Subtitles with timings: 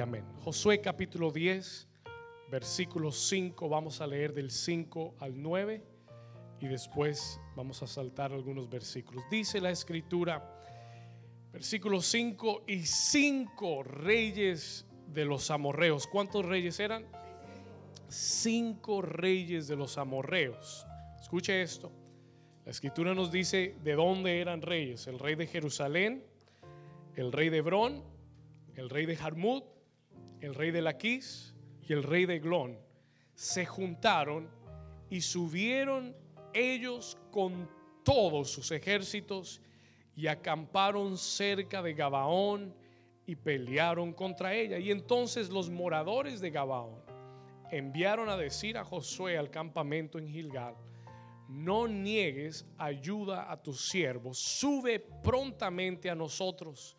[0.00, 0.24] amén.
[0.44, 1.88] Josué capítulo 10,
[2.50, 5.82] versículo 5, vamos a leer del 5 al 9
[6.60, 9.24] y después vamos a saltar algunos versículos.
[9.30, 10.62] Dice la escritura,
[11.52, 16.06] versículo 5, y cinco reyes de los amorreos.
[16.06, 17.06] ¿Cuántos reyes eran?
[18.08, 20.86] Cinco reyes de los amorreos.
[21.20, 21.90] Escuche esto.
[22.64, 25.06] La escritura nos dice de dónde eran reyes.
[25.06, 26.24] El rey de Jerusalén,
[27.14, 28.02] el rey de Hebrón,
[28.74, 29.75] el rey de Jarmut,
[30.40, 31.54] el rey de Laquís
[31.88, 32.78] y el rey de Glón.
[33.34, 34.48] Se juntaron
[35.10, 36.16] y subieron
[36.52, 37.68] ellos con
[38.02, 39.60] todos sus ejércitos
[40.14, 42.74] y acamparon cerca de Gabaón
[43.26, 44.78] y pelearon contra ella.
[44.78, 47.02] Y entonces los moradores de Gabaón
[47.70, 50.74] enviaron a decir a Josué al campamento en Gilgal,
[51.48, 56.96] no niegues ayuda a tus siervos, sube prontamente a nosotros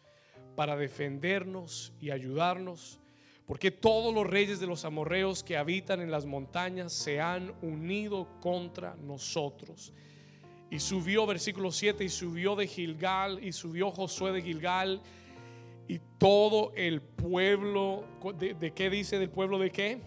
[0.56, 3.00] para defendernos y ayudarnos,
[3.48, 8.28] porque todos los reyes de los amorreos que habitan en las montañas se han unido
[8.42, 9.94] contra nosotros.
[10.70, 15.02] Y subió, versículo 7, y subió de Gilgal, y subió Josué de Gilgal,
[15.88, 18.04] y todo el pueblo,
[18.38, 20.02] ¿de, de qué dice del pueblo de qué?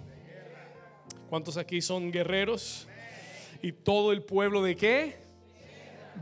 [1.30, 2.88] ¿Cuántos aquí son guerreros?
[3.62, 5.16] ¿Y todo el pueblo de qué?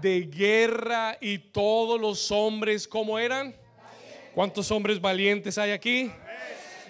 [0.01, 3.57] De guerra y todos los hombres, ¿cómo eran?
[4.37, 6.13] ¿Cuántos hombres valientes hay aquí?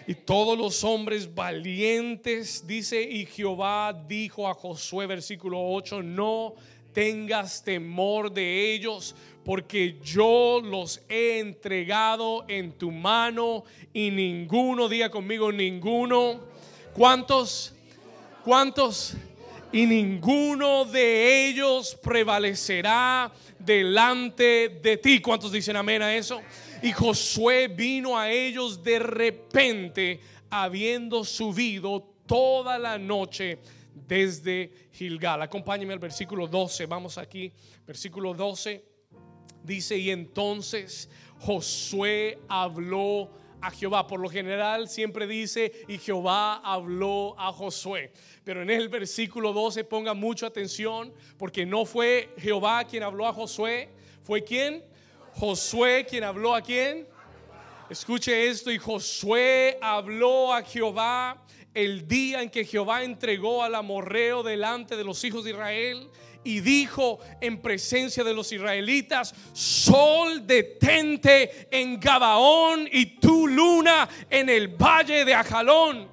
[0.09, 6.55] Y todos los hombres valientes, dice, y Jehová dijo a Josué, versículo 8, no
[6.95, 9.14] tengas temor de ellos,
[9.45, 16.41] porque yo los he entregado en tu mano y ninguno, diga conmigo, ninguno.
[16.95, 17.75] ¿Cuántos?
[18.47, 19.12] ¿Cuántos?
[19.73, 25.20] Y ninguno de ellos prevalecerá delante de ti.
[25.20, 26.41] ¿Cuántos dicen amén a eso?
[26.82, 33.58] Y Josué vino a ellos de repente, habiendo subido toda la noche
[34.06, 35.42] desde Gilgal.
[35.42, 36.86] Acompáñeme al versículo 12.
[36.86, 37.52] Vamos aquí,
[37.86, 38.84] versículo 12.
[39.64, 43.30] Dice, y entonces Josué habló
[43.61, 44.06] a Jehová.
[44.06, 48.12] Por lo general siempre dice, y Jehová habló a Josué.
[48.44, 53.33] Pero en el versículo 12 ponga mucha atención, porque no fue Jehová quien habló a
[53.33, 53.88] Josué,
[54.22, 54.84] fue quien?
[55.38, 57.06] Josué quien habló a quién.
[57.88, 64.42] Escuche esto, y Josué habló a Jehová el día en que Jehová entregó al amorreo
[64.42, 66.10] delante de los hijos de Israel
[66.42, 74.48] y dijo en presencia de los israelitas, sol detente en Gabaón y tu luna en
[74.48, 76.08] el valle de Ajalón.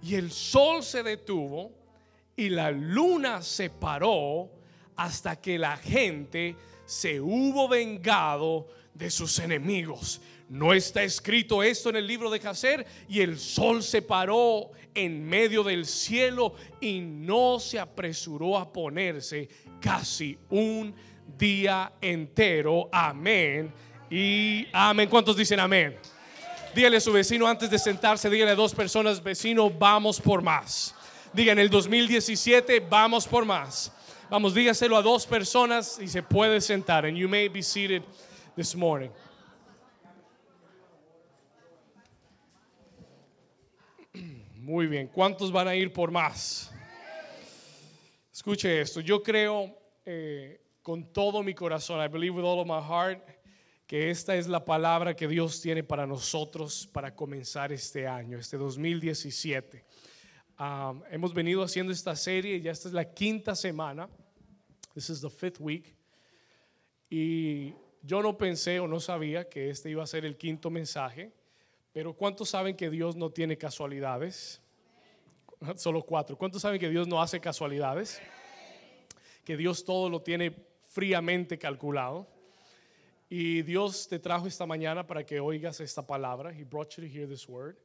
[0.00, 1.72] Y el sol se detuvo
[2.36, 4.48] y la luna se paró
[4.94, 6.54] hasta que la gente
[6.90, 10.20] se hubo vengado de sus enemigos.
[10.48, 15.24] No está escrito esto en el libro de Jacer y el sol se paró en
[15.24, 19.48] medio del cielo y no se apresuró a ponerse
[19.80, 20.92] casi un
[21.38, 22.88] día entero.
[22.90, 23.72] Amén.
[24.10, 25.08] Y amén.
[25.08, 25.96] ¿Cuántos dicen amén?
[26.74, 30.92] Dígale a su vecino antes de sentarse, dígale a dos personas, vecino, vamos por más.
[31.32, 33.92] Diga en el 2017, vamos por más.
[34.30, 37.04] Vamos, dígaselo a dos personas y se puede sentar.
[37.04, 38.04] And you may be seated
[38.54, 39.10] this morning.
[44.54, 46.70] Muy bien, ¿cuántos van a ir por más?
[48.32, 49.76] Escuche esto, yo creo
[50.06, 53.28] eh, con todo mi corazón, I believe with all of my heart,
[53.84, 58.56] que esta es la palabra que Dios tiene para nosotros para comenzar este año, este
[58.56, 59.84] 2017.
[60.60, 64.08] Um, hemos venido haciendo esta serie, ya esta es la quinta semana,
[64.94, 65.94] this is the fifth week,
[67.10, 71.32] y yo no pensé o no sabía que este iba a ser el quinto mensaje,
[71.92, 74.62] pero ¿cuántos saben que Dios no tiene casualidades?
[75.76, 76.38] Solo cuatro.
[76.38, 78.20] ¿Cuántos saben que Dios no hace casualidades?
[79.44, 82.28] Que Dios todo lo tiene fríamente calculado.
[83.28, 86.52] Y Dios te trajo esta mañana para que oigas esta palabra.
[86.52, 87.76] He brought you to hear this word.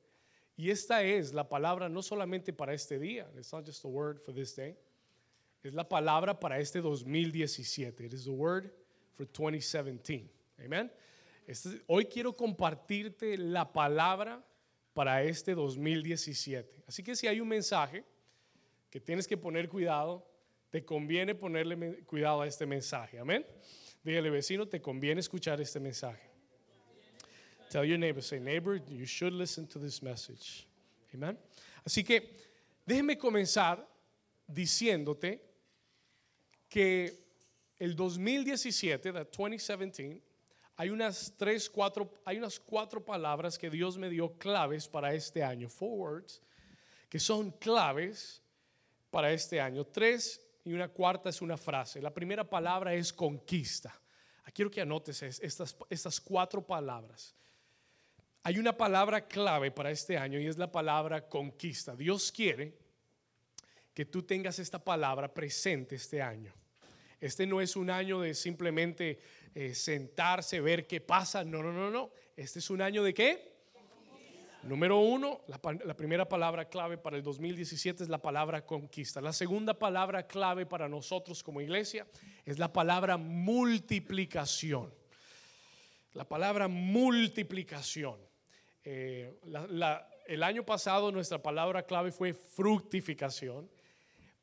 [0.55, 3.27] Y esta es la palabra no solamente para este día.
[3.37, 4.77] It's not just a word for this day.
[5.65, 8.05] Es la palabra para este 2017.
[8.05, 8.71] It is the word
[9.15, 10.29] for 2017.
[10.63, 10.91] Amen.
[11.47, 14.45] Este, hoy quiero compartirte la palabra
[14.93, 16.83] para este 2017.
[16.85, 18.03] Así que si hay un mensaje
[18.91, 20.23] que tienes que poner cuidado,
[20.69, 23.17] te conviene ponerle cuidado a este mensaje.
[23.17, 23.43] Amén.
[24.03, 26.29] Dígale vecino, te conviene escuchar este mensaje.
[27.71, 30.67] Tell your neighbor, say neighbor, you should listen to this message.
[31.11, 31.39] Amen.
[31.83, 32.37] Así que
[32.85, 33.83] déjeme comenzar
[34.45, 35.54] diciéndote
[36.75, 37.23] que
[37.79, 40.21] el 2017, 2017,
[40.75, 45.41] hay unas tres, cuatro, hay unas cuatro palabras que Dios me dio claves para este
[45.41, 46.41] año, four words,
[47.07, 48.43] que son claves
[49.09, 49.85] para este año.
[49.85, 52.01] Tres y una cuarta es una frase.
[52.01, 53.97] La primera palabra es conquista.
[54.43, 57.33] Ah, quiero que anotes estas, estas cuatro palabras.
[58.43, 61.95] Hay una palabra clave para este año y es la palabra conquista.
[61.95, 62.77] Dios quiere
[63.93, 66.53] que tú tengas esta palabra presente este año.
[67.25, 69.17] Este no es un año de simplemente
[69.55, 71.43] eh, sentarse, ver qué pasa.
[71.43, 72.11] No, no, no, no.
[72.37, 73.55] Este es un año de qué?
[74.61, 75.57] Número uno, la,
[75.95, 79.21] primera palabra clave para el 2017 es la palabra conquista.
[79.21, 82.05] La segunda palabra clave para nosotros como iglesia
[82.45, 84.93] es la palabra multiplicación.
[86.13, 88.19] La palabra multiplicación.
[88.83, 89.33] Eh,
[90.27, 93.67] el año pasado nuestra palabra clave fue fructificación,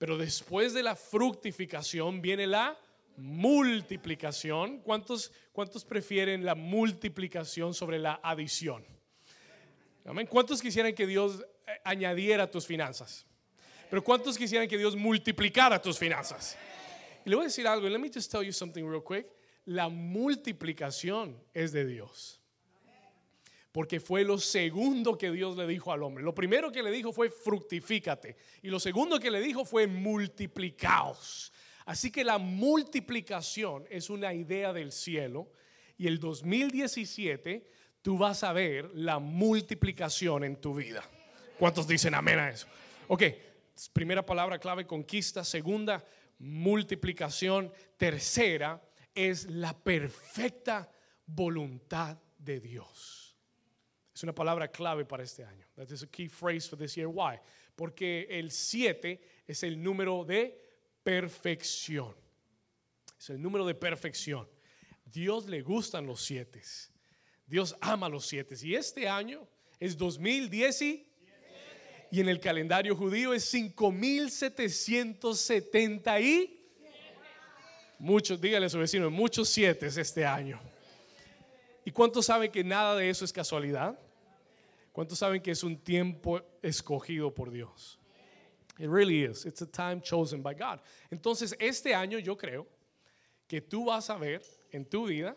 [0.02, 2.76] pero después de la fructificación viene la
[3.19, 4.81] multiplicación.
[4.81, 8.84] ¿Cuántos, cuántos prefieren la multiplicación sobre la adición?
[10.28, 13.25] ¿Cuántos quisieran que Dios eh, añadiera tus finanzas?
[13.88, 16.58] Pero ¿cuántos quisieran que Dios multiplicara tus finanzas?
[17.25, 19.28] Y le voy a decir algo, let me just tell you something real quick.
[19.66, 22.41] La multiplicación es de Dios
[23.72, 26.22] porque fue lo segundo que Dios le dijo al hombre.
[26.22, 31.52] Lo primero que le dijo fue fructifícate y lo segundo que le dijo fue multiplicaos.
[31.86, 35.50] Así que la multiplicación es una idea del cielo
[35.96, 37.66] y el 2017
[38.02, 41.02] tú vas a ver la multiplicación en tu vida.
[41.58, 42.66] ¿Cuántos dicen amén a eso?
[43.08, 43.22] Ok,
[43.92, 45.44] primera palabra clave, conquista.
[45.44, 46.04] Segunda,
[46.38, 47.72] multiplicación.
[47.96, 48.82] Tercera
[49.14, 50.90] es la perfecta
[51.26, 53.21] voluntad de Dios.
[54.22, 55.66] Una palabra clave para este año.
[55.76, 57.08] That is a key phrase for this year.
[57.08, 57.38] Why?
[57.74, 60.58] Porque el 7 es el número de
[61.02, 62.14] perfección.
[63.19, 64.46] Es el número de perfección.
[65.04, 66.62] Dios le gustan los siete.
[67.46, 68.56] Dios ama los siete.
[68.62, 69.48] Y este año
[69.78, 71.06] es 2010 y,
[72.10, 76.58] y en el calendario judío es 5770 y
[77.98, 80.60] muchos, dígale a su vecino, muchos siete este año.
[81.84, 83.98] ¿Y cuántos saben que nada de eso es casualidad?
[84.92, 87.98] ¿Cuántos saben que es un tiempo escogido por Dios?
[88.78, 89.46] It really is.
[89.46, 90.80] It's a time chosen by God.
[91.10, 92.66] Entonces, este año yo creo
[93.46, 95.36] que tú vas a ver en tu vida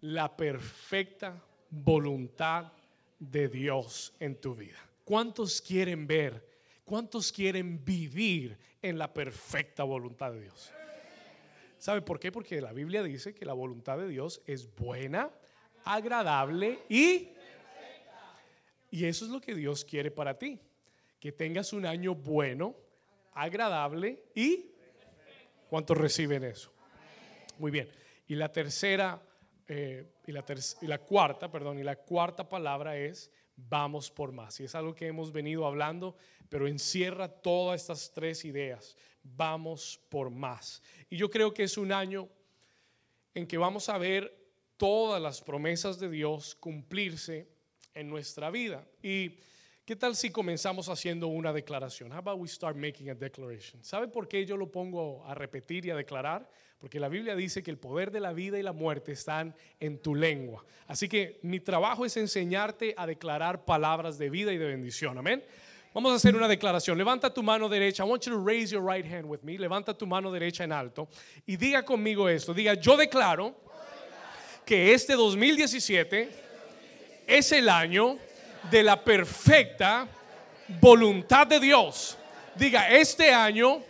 [0.00, 2.72] la perfecta voluntad
[3.18, 4.78] de Dios en tu vida.
[5.04, 6.44] ¿Cuántos quieren ver?
[6.84, 10.72] ¿Cuántos quieren vivir en la perfecta voluntad de Dios?
[11.78, 12.30] ¿Sabe por qué?
[12.30, 15.30] Porque la Biblia dice que la voluntad de Dios es buena,
[15.84, 17.30] agradable y...
[18.96, 20.58] Y eso es lo que Dios quiere para ti.
[21.20, 22.74] Que tengas un año bueno,
[23.34, 24.70] agradable y...
[25.68, 26.72] ¿Cuántos reciben eso?
[27.58, 27.90] Muy bien.
[28.26, 29.20] Y la tercera,
[29.68, 30.42] eh, y, la
[30.80, 34.60] y la cuarta, perdón, y la cuarta palabra es vamos por más.
[34.60, 36.16] Y es algo que hemos venido hablando,
[36.48, 38.96] pero encierra todas estas tres ideas.
[39.22, 40.82] Vamos por más.
[41.10, 42.30] Y yo creo que es un año
[43.34, 44.34] en que vamos a ver
[44.78, 47.55] todas las promesas de Dios cumplirse
[47.96, 48.84] en nuestra vida.
[49.02, 49.38] Y
[49.84, 52.12] qué tal si comenzamos haciendo una declaración?
[52.12, 53.82] How about we start making a declaration?
[53.82, 56.48] ¿Sabe por qué yo lo pongo a repetir y a declarar?
[56.78, 59.98] Porque la Biblia dice que el poder de la vida y la muerte están en
[59.98, 60.64] tu lengua.
[60.86, 65.16] Así que mi trabajo es enseñarte a declarar palabras de vida y de bendición.
[65.16, 65.42] Amén.
[65.94, 66.98] Vamos a hacer una declaración.
[66.98, 68.04] Levanta tu mano derecha.
[68.04, 69.56] I want you to raise your right hand with me.
[69.56, 71.08] Levanta tu mano derecha en alto
[71.46, 72.52] y diga conmigo esto.
[72.52, 73.54] Diga, yo declaro
[74.66, 76.45] que este 2017
[77.26, 78.18] es el año
[78.70, 80.06] de la perfecta
[80.80, 82.16] voluntad de Dios.
[82.54, 83.82] Diga, este año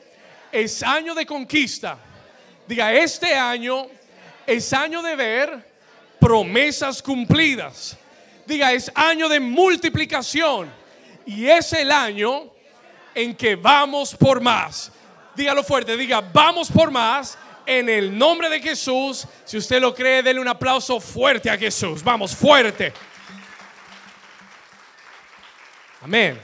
[0.50, 1.98] es año de conquista.
[2.66, 3.86] Diga, este año
[4.46, 5.66] es año de ver
[6.18, 7.96] promesas cumplidas.
[8.46, 10.70] Diga, es año de multiplicación.
[11.24, 12.50] Y es el año
[13.14, 14.92] en que vamos por más.
[15.34, 19.26] Dígalo fuerte, diga, vamos por más en el nombre de Jesús.
[19.44, 22.02] Si usted lo cree, denle un aplauso fuerte a Jesús.
[22.02, 22.92] Vamos, fuerte.
[26.06, 26.38] Amén.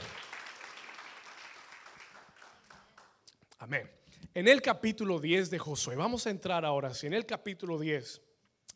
[3.59, 3.89] Amén.
[4.33, 8.21] En el capítulo 10 de Josué, vamos a entrar ahora, sí, en el capítulo 10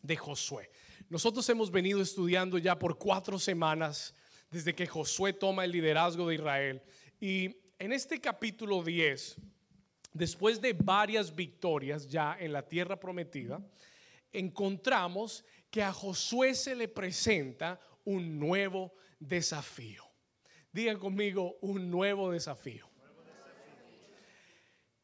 [0.01, 0.72] de Josué.
[1.10, 4.15] Nosotros hemos venido estudiando ya por cuatro semanas
[4.50, 6.82] desde que Josué toma el liderazgo de Israel.
[7.20, 9.36] Y en este capítulo 10
[10.13, 13.60] después de varias victorias ya en la tierra prometida,
[14.32, 20.06] encontramos que a Josué se le presenta un nuevo desafío.
[20.77, 22.88] Diga conmigo, un nuevo desafío.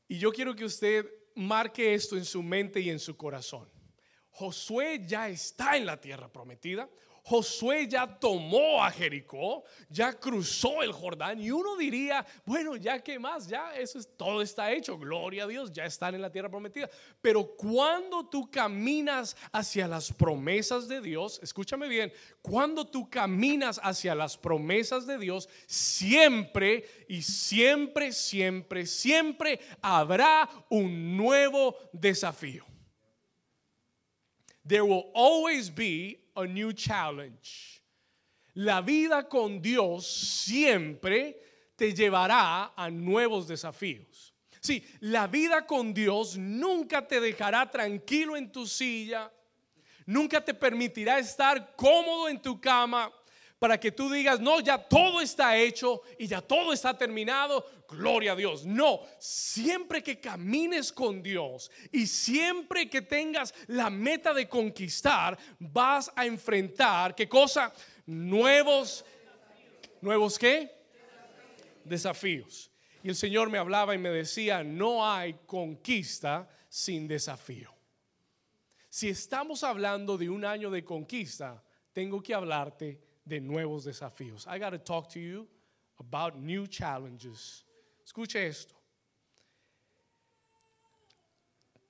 [0.08, 1.03] Y yo quiero que usted
[1.34, 3.68] marque esto en su mente y en su corazón.
[4.30, 6.88] Josué ya está en la tierra prometida.
[7.25, 13.18] Josué ya tomó a Jericó, ya cruzó el Jordán y uno diría, bueno, ya que
[13.18, 16.50] más, ya eso es todo está hecho, gloria a Dios, ya están en la tierra
[16.50, 16.89] prometida.
[17.22, 22.12] Pero cuando tú caminas hacia las promesas de Dios, escúchame bien,
[22.42, 31.15] cuando tú caminas hacia las promesas de Dios, siempre y siempre, siempre, siempre habrá un
[31.15, 32.65] nuevo desafío.
[34.65, 37.82] There will always be a new challenge.
[38.56, 41.40] La vida con Dios siempre
[41.75, 44.34] te llevará a nuevos desafíos.
[44.62, 49.32] Sí, la vida con Dios nunca te dejará tranquilo en tu silla,
[50.06, 53.12] nunca te permitirá estar cómodo en tu cama
[53.63, 58.34] para que tú digas, no, ya todo está hecho y ya todo está terminado, gloria
[58.34, 58.65] a Dios.
[58.65, 66.12] No, siempre que camines con Dios y siempre que tengas la meta de conquistar, vas
[66.13, 67.72] a enfrentar, ¿qué cosa?
[68.05, 69.05] Nuevos,
[70.01, 70.70] nuevos qué?
[71.86, 72.70] Desafíos.
[73.01, 77.74] Y el Señor me hablaba y me decía, no hay conquista sin desafío.
[78.89, 84.48] Si estamos hablando de un año de conquista, tengo que hablarte de nuevos desafíos.
[84.48, 85.48] I got to talk to you
[86.00, 87.63] about new challenges.
[88.06, 88.75] Escuche esto.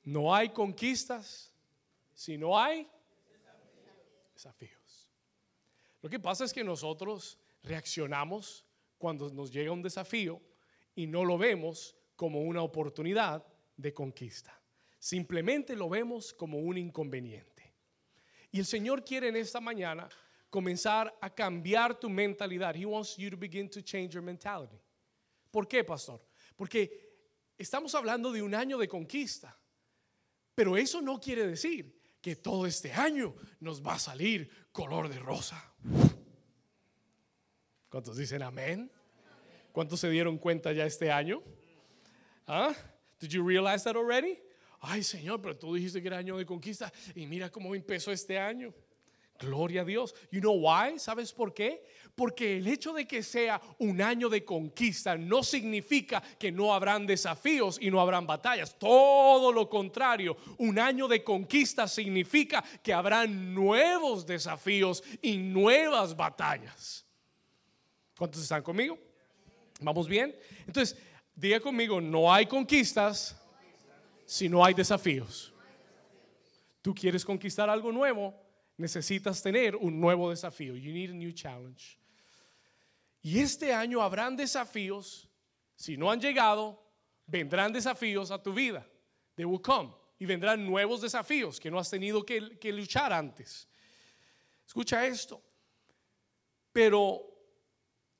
[0.05, 1.51] No hay conquistas
[2.13, 2.87] si no hay
[4.35, 5.09] desafíos.
[6.01, 8.65] Lo que pasa es que nosotros reaccionamos
[8.97, 10.41] cuando nos llega un desafío
[10.95, 13.45] y no lo vemos como una oportunidad
[13.77, 14.59] de conquista.
[14.99, 17.73] Simplemente lo vemos como un inconveniente.
[18.51, 20.07] Y el Señor quiere en esta mañana
[20.53, 22.75] comenzar a cambiar tu mentalidad.
[22.75, 24.79] He wants you to begin to change your mentality.
[25.49, 26.21] ¿Por qué, pastor?
[26.55, 26.91] Porque
[27.57, 29.57] estamos hablando de un año de conquista.
[30.53, 35.17] Pero eso no quiere decir que todo este año nos va a salir color de
[35.17, 35.73] rosa.
[37.89, 38.91] ¿Cuántos dicen amén?
[39.71, 41.41] ¿Cuántos se dieron cuenta ya este año?
[42.45, 42.75] ¿Ah?
[43.19, 44.39] Did you realize that already?
[44.81, 48.37] Ay, Señor, pero tú dijiste que era año de conquista y mira cómo empezó este
[48.37, 48.71] año.
[49.43, 50.15] Gloria a Dios.
[50.31, 50.97] You know why?
[50.99, 51.83] ¿Sabes por qué?
[52.15, 57.07] Porque el hecho de que sea un año de conquista no significa que no habrán
[57.07, 58.77] desafíos y no habrán batallas.
[58.77, 67.05] Todo lo contrario, un año de conquista significa que habrán nuevos desafíos y nuevas batallas.
[68.17, 68.97] ¿Cuántos están conmigo?
[69.81, 70.35] ¿Vamos bien?
[70.67, 70.97] Entonces,
[71.35, 73.35] diga conmigo, no hay conquistas
[74.25, 75.51] si no hay desafíos.
[76.81, 78.42] ¿Tú quieres conquistar algo nuevo?
[78.77, 80.75] Necesitas tener un nuevo desafío.
[80.75, 81.97] You need a new challenge.
[83.21, 85.29] Y este año habrán desafíos.
[85.75, 86.79] Si no han llegado,
[87.25, 88.85] vendrán desafíos a tu vida.
[89.35, 89.93] They will come.
[90.19, 93.67] Y vendrán nuevos desafíos que no has tenido que, que luchar antes.
[94.65, 95.41] Escucha esto.
[96.71, 97.21] Pero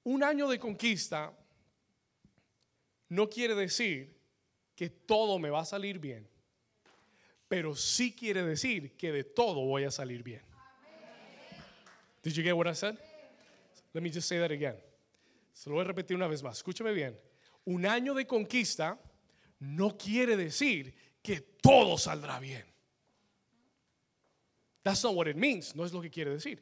[0.03, 1.35] un año de conquista
[3.09, 4.19] no quiere decir
[4.75, 6.32] que todo me va a salir bien
[7.53, 10.41] pero sí quiere decir que de todo voy a salir bien.
[12.23, 12.97] Did you get what I said?
[13.93, 14.75] Let me just say that again.
[15.53, 16.57] Se lo voy a repetir una vez más.
[16.57, 17.15] Escúchame bien.
[17.65, 18.99] Un año de conquista
[19.59, 22.63] no quiere decir que todo saldrá bien.
[24.81, 25.75] That's not what it means.
[25.75, 26.59] No es lo que quiere decir.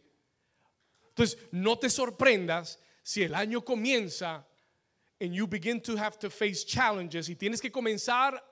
[1.08, 4.46] Entonces, no te sorprendas si el año comienza
[5.22, 8.44] and you begin to have to face challenges y tienes que comenzar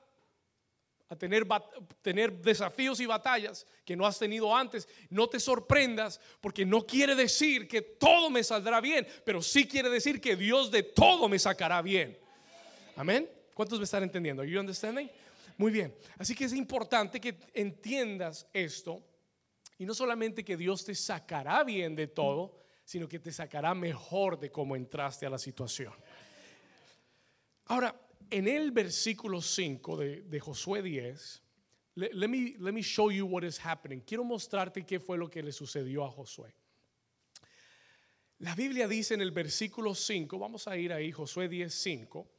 [1.09, 1.45] a tener,
[2.01, 4.87] tener desafíos y batallas que no has tenido antes.
[5.09, 9.89] No te sorprendas porque no quiere decir que todo me saldrá bien, pero sí quiere
[9.89, 12.17] decir que Dios de todo me sacará bien.
[12.95, 13.29] Amén.
[13.55, 14.43] ¿Cuántos me están entendiendo?
[14.43, 15.09] You understanding?
[15.57, 15.95] Muy bien.
[16.17, 19.03] Así que es importante que entiendas esto
[19.79, 24.39] y no solamente que Dios te sacará bien de todo, sino que te sacará mejor
[24.39, 25.93] de cómo entraste a la situación.
[27.65, 27.95] Ahora,
[28.31, 31.43] en el versículo 5 de, Josué 10,
[31.95, 34.01] let, me, let me show you what is happening.
[34.01, 36.53] Quiero mostrarte qué fue lo que le sucedió a Josué.
[38.39, 42.31] La Biblia dice en el versículo 5, vamos a ir ahí, Josué 10, 5,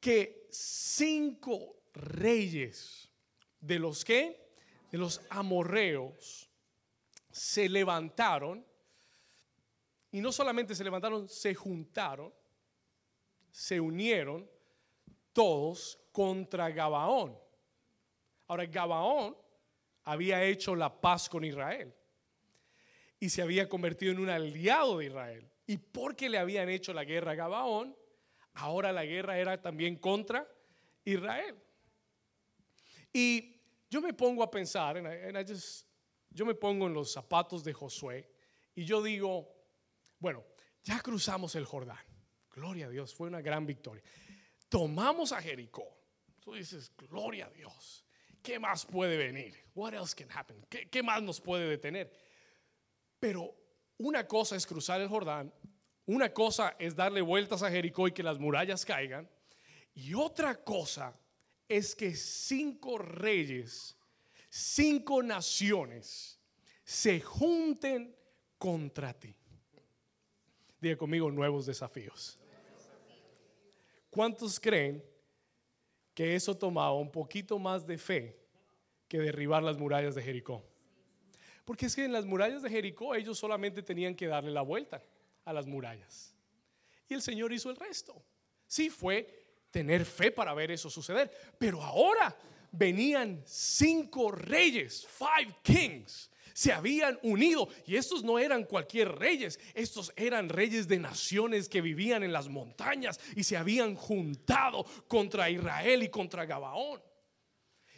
[0.00, 3.10] que cinco reyes
[3.60, 4.54] de los que,
[4.90, 6.48] de los amorreos,
[7.30, 8.64] se levantaron,
[10.10, 12.32] y no solamente se levantaron, se juntaron
[13.50, 14.48] se unieron
[15.32, 17.38] todos contra Gabaón.
[18.46, 19.36] Ahora, Gabaón
[20.04, 21.94] había hecho la paz con Israel
[23.18, 25.50] y se había convertido en un aliado de Israel.
[25.66, 27.96] Y porque le habían hecho la guerra a Gabaón,
[28.54, 30.48] ahora la guerra era también contra
[31.04, 31.56] Israel.
[33.12, 33.56] Y
[33.88, 35.00] yo me pongo a pensar,
[36.30, 38.30] yo me pongo en los zapatos de Josué
[38.74, 39.52] y yo digo,
[40.18, 40.44] bueno,
[40.82, 42.09] ya cruzamos el Jordán.
[42.60, 44.02] Gloria a Dios, fue una gran victoria.
[44.68, 45.96] Tomamos a Jericó.
[46.40, 48.04] Tú dices, gloria a Dios.
[48.42, 49.54] ¿Qué más puede venir?
[49.74, 50.62] What else can happen?
[50.68, 52.12] ¿Qué, qué más nos puede detener?
[53.18, 53.54] Pero
[53.96, 55.50] una cosa es cruzar el Jordán,
[56.04, 59.26] una cosa es darle vueltas a Jericó y que las murallas caigan,
[59.94, 61.18] y otra cosa
[61.66, 63.96] es que cinco reyes,
[64.50, 66.38] cinco naciones
[66.84, 68.14] se junten
[68.58, 69.34] contra ti.
[70.78, 72.39] Diga conmigo nuevos desafíos.
[74.10, 75.02] ¿Cuántos creen
[76.14, 78.36] que eso tomaba un poquito más de fe
[79.08, 80.64] que derribar las murallas de Jericó?
[81.64, 85.02] Porque es que en las murallas de Jericó ellos solamente tenían que darle la vuelta
[85.44, 86.34] a las murallas.
[87.08, 88.22] Y el Señor hizo el resto.
[88.66, 89.40] Sí fue
[89.70, 91.30] tener fe para ver eso suceder.
[91.58, 92.36] Pero ahora
[92.72, 96.29] venían cinco reyes, five kings.
[96.52, 101.80] Se habían unido y estos no eran cualquier reyes, estos eran reyes de naciones que
[101.80, 107.02] vivían en las montañas y se habían juntado contra Israel y contra Gabaón.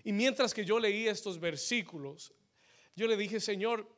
[0.04, 2.32] Y mientras que yo leí estos versículos,
[2.94, 3.88] yo le dije, Señor,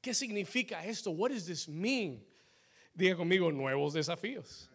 [0.00, 1.10] ¿qué significa esto?
[1.10, 2.24] What does this mean?
[2.94, 4.70] Diga conmigo, nuevos desafíos.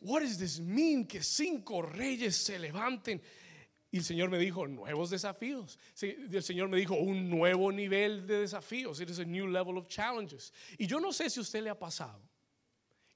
[0.00, 1.06] What does this mean?
[1.06, 3.20] Que cinco reyes se levanten.
[3.92, 5.78] Y el Señor me dijo, nuevos desafíos.
[6.00, 9.00] El Señor me dijo, un nuevo nivel de desafíos.
[9.00, 10.52] It is a new level of challenges.
[10.78, 12.20] Y yo no sé si a usted le ha pasado.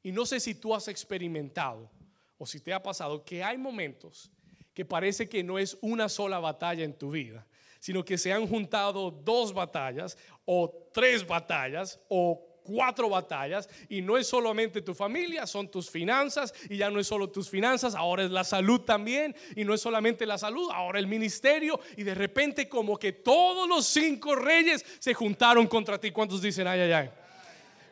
[0.03, 1.91] Y no sé si tú has experimentado
[2.37, 4.31] o si te ha pasado que hay momentos
[4.75, 7.47] que parece que no es una sola batalla en tu vida,
[7.79, 14.17] sino que se han juntado dos batallas o tres batallas o cuatro batallas y no
[14.17, 18.25] es solamente tu familia, son tus finanzas y ya no es solo tus finanzas, ahora
[18.25, 22.15] es la salud también y no es solamente la salud, ahora el ministerio y de
[22.15, 26.11] repente como que todos los cinco reyes se juntaron contra ti.
[26.11, 27.11] ¿Cuántos dicen ay ay ay?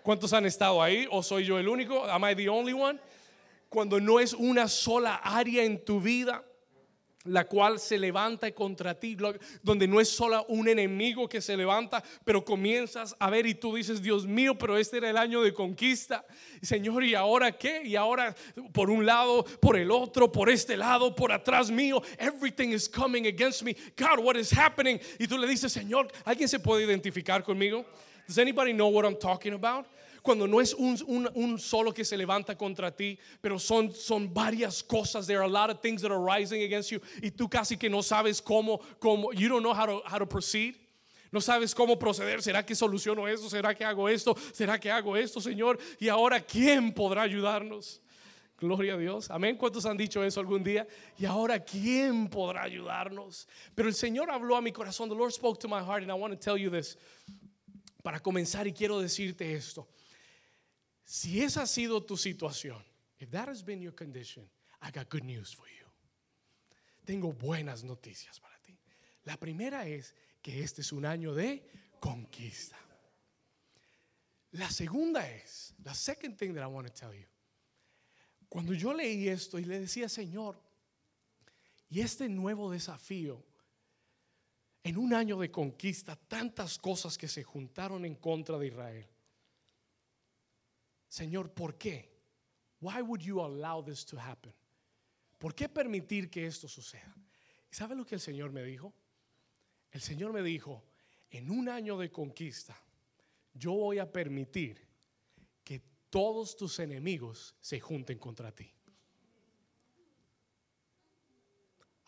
[0.02, 2.04] ¿Cuántos han estado ahí o soy yo el único?
[2.06, 2.98] Am I the only one?
[3.68, 6.42] Cuando no es una sola área en tu vida
[7.24, 9.16] la cual se levanta contra ti,
[9.62, 13.74] donde no es solo un enemigo que se levanta, pero comienzas a ver y tú
[13.74, 16.24] dices, Dios mío, pero este era el año de conquista.
[16.60, 17.82] Señor, ¿y ahora qué?
[17.84, 18.34] Y ahora
[18.72, 23.26] por un lado, por el otro, por este lado, por atrás mío, everything is coming
[23.26, 23.76] against me.
[23.96, 25.00] God, what is happening?
[25.18, 27.84] Y tú le dices, Señor, ¿alguien se puede identificar conmigo?
[28.26, 29.86] Does anybody know what I'm talking about?
[30.22, 35.26] Cuando no es un, solo que se levanta contra ti, pero son, son varias cosas.
[35.26, 37.00] There are a lot of things that are rising against you.
[37.20, 40.26] Y tú casi que no sabes cómo, cómo you don't know how to, how to
[40.26, 40.76] proceed.
[41.32, 42.42] No sabes cómo proceder.
[42.42, 43.48] ¿Será que soluciono esto?
[43.48, 44.36] ¿Será que hago esto?
[44.52, 45.78] ¿Será que hago esto, Señor?
[45.98, 48.00] Y ahora, ¿quién podrá ayudarnos?
[48.60, 49.28] Gloria a Dios.
[49.28, 49.56] Amén.
[49.56, 50.86] ¿Cuántos han dicho eso algún día?
[51.18, 53.48] Y ahora, ¿quién podrá ayudarnos?
[53.74, 55.08] Pero el Señor habló a mi corazón.
[55.08, 56.96] The Lord spoke to my heart, and I want to tell you this.
[58.04, 59.88] Para comenzar, y quiero decirte esto.
[61.04, 62.82] Si esa ha sido tu situación,
[63.18, 64.48] if that has been your condition,
[64.80, 65.86] I got good news for you.
[67.04, 68.78] Tengo buenas noticias para ti.
[69.24, 71.62] La primera es que este es un año de
[72.00, 72.76] conquista.
[74.52, 77.26] La segunda es, la second thing that I want to tell you.
[78.48, 80.60] Cuando yo leí esto y le decía, Señor,
[81.88, 83.42] y este nuevo desafío,
[84.84, 89.06] en un año de conquista, tantas cosas que se juntaron en contra de Israel.
[91.12, 92.10] Señor, ¿por qué?
[92.80, 94.54] Why would you allow this to happen?
[95.36, 97.14] ¿Por qué permitir que esto suceda?
[97.70, 98.94] ¿Y sabe lo que el Señor me dijo?
[99.90, 100.82] El Señor me dijo,
[101.28, 102.74] en un año de conquista,
[103.52, 104.88] yo voy a permitir
[105.62, 108.72] que todos tus enemigos se junten contra ti.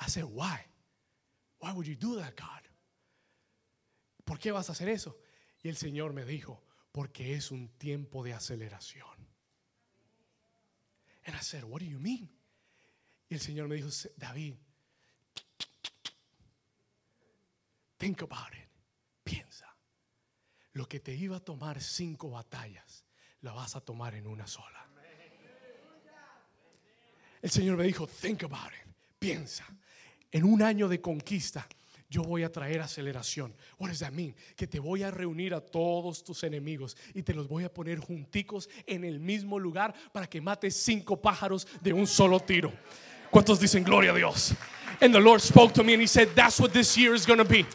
[0.01, 0.65] I said, why?
[1.59, 2.63] Why would you do that, God?
[4.25, 5.19] ¿Por qué vas a hacer eso?
[5.63, 6.64] Y el Señor me dijo,
[6.95, 9.09] porque es un tiempo de aceleración.
[11.27, 12.31] And I said, what do you mean?
[13.29, 14.55] Y el Señor me dijo, David,
[17.99, 18.69] think about it.
[19.25, 19.67] Piensa.
[20.75, 23.05] Lo que te iba a tomar cinco batallas,
[23.41, 24.87] la vas a tomar en una sola.
[27.43, 28.95] El Señor me dijo, think about it.
[29.19, 29.67] Piensa.
[30.31, 31.67] En un año de conquista,
[32.15, 33.53] yo voy a traer aceleración.
[33.77, 34.37] What does that mean?
[34.55, 37.99] Que te voy a reunir a todos tus enemigos y te los voy a poner
[37.99, 42.73] junticos en el mismo lugar para que mates cinco pájaros de un solo tiro.
[43.33, 44.55] ¿Cuántos dicen gloria a Dios?
[45.01, 47.39] And the Lord spoke to me and he said, that's what this year is going
[47.39, 47.67] to be.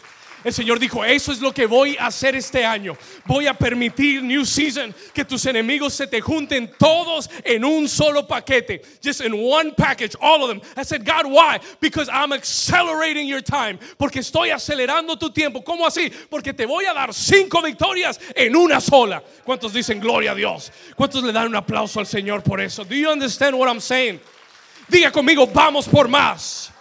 [0.43, 2.95] El Señor dijo, eso es lo que voy a hacer este año.
[3.25, 8.25] Voy a permitir, New Season, que tus enemigos se te junten todos en un solo
[8.25, 8.81] paquete.
[9.03, 10.61] Just in one package, all of them.
[10.77, 11.59] I said, God, why?
[11.81, 13.77] Because I'm accelerating your time.
[13.97, 15.61] Porque estoy acelerando tu tiempo.
[15.61, 16.09] ¿Cómo así?
[16.29, 19.21] Porque te voy a dar cinco victorias en una sola.
[19.43, 20.71] ¿Cuántos dicen gloria a Dios?
[20.95, 22.85] ¿Cuántos le dan un aplauso al Señor por eso?
[22.85, 24.21] Do you understand what I'm saying?
[24.87, 26.71] Diga conmigo, vamos por más.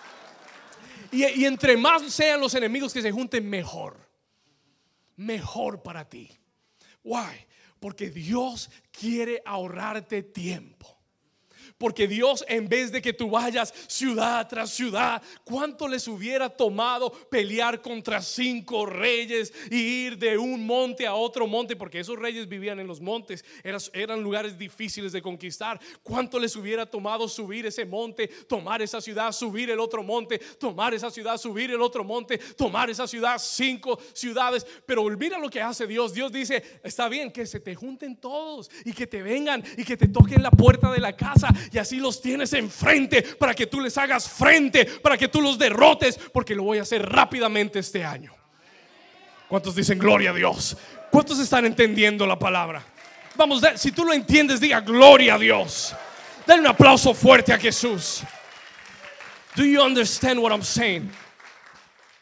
[1.10, 4.08] Y, entre más sean los enemigos que se junten, mejor.
[5.16, 6.30] Mejor para ti.
[7.02, 7.46] Why?
[7.80, 10.97] Porque Dios quiere ahorrarte tiempo.
[11.78, 17.12] Porque Dios, en vez de que tú vayas ciudad tras ciudad, ¿cuánto les hubiera tomado
[17.30, 21.76] pelear contra cinco reyes y ir de un monte a otro monte?
[21.76, 25.80] Porque esos reyes vivían en los montes, eran, lugares difíciles de conquistar.
[26.02, 30.92] ¿Cuánto les hubiera tomado subir ese monte, tomar esa ciudad, subir el otro monte, tomar
[30.92, 34.66] esa ciudad, subir el otro monte, tomar esa ciudad, cinco ciudades?
[34.84, 36.12] Pero mira lo que hace Dios.
[36.12, 39.96] Dios dice, está bien que se te junten todos y que te vengan y que
[39.96, 43.80] te toquen la puerta de la casa y así los tienes enfrente para que tú
[43.80, 48.04] les hagas frente, para que tú los derrotes, porque lo voy a hacer rápidamente este
[48.04, 48.34] año.
[49.48, 50.76] ¿Cuántos dicen gloria a Dios?
[51.10, 52.84] ¿Cuántos están entendiendo la palabra?
[53.34, 55.94] Vamos, si tú lo entiendes, diga gloria a Dios.
[56.46, 58.22] Dale un aplauso fuerte a Jesús.
[59.54, 61.10] Do you understand what I'm saying?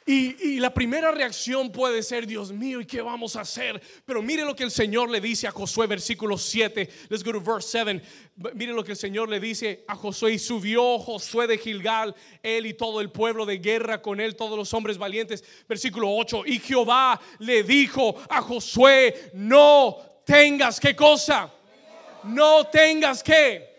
[0.09, 3.83] Y, la primera reacción puede ser, Dios mío, ¿y qué vamos a hacer?
[4.05, 6.89] Pero mire lo que el Señor le dice a Josué, versículo 7.
[7.09, 8.01] Let's go to verse 7.
[8.55, 10.35] Mire lo que el Señor le dice a Josué.
[10.35, 14.57] Y subió Josué de Gilgal, él y todo el pueblo de guerra con él, todos
[14.57, 15.43] los hombres valientes.
[15.69, 16.45] Versículo 8.
[16.47, 21.53] Y Jehová le dijo a Josué, no tengas qué cosa.
[22.23, 23.75] No tengas qué.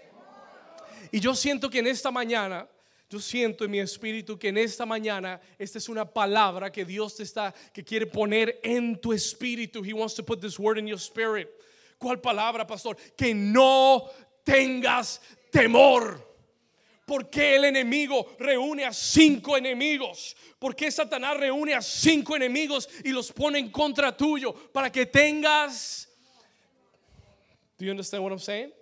[1.10, 2.68] Y yo siento que en esta mañana
[3.10, 7.20] yo siento en mi espíritu que en esta mañana esta es una palabra que Dios
[7.22, 9.82] está que quiere poner en tu espíritu.
[9.84, 11.48] He wants to put this word in your spirit.
[11.98, 12.98] ¿Cuál palabra, pastor?
[13.16, 14.10] Que no
[14.44, 16.22] tengas temor.
[17.06, 20.36] ¿Por qué el enemigo reúne a cinco enemigos?
[20.60, 24.54] ¿Por qué Satanás reúne a cinco enemigos y los pone en contra tuyo?
[24.74, 26.10] Para que tengas.
[27.80, 28.74] Do you understand what I'm saying?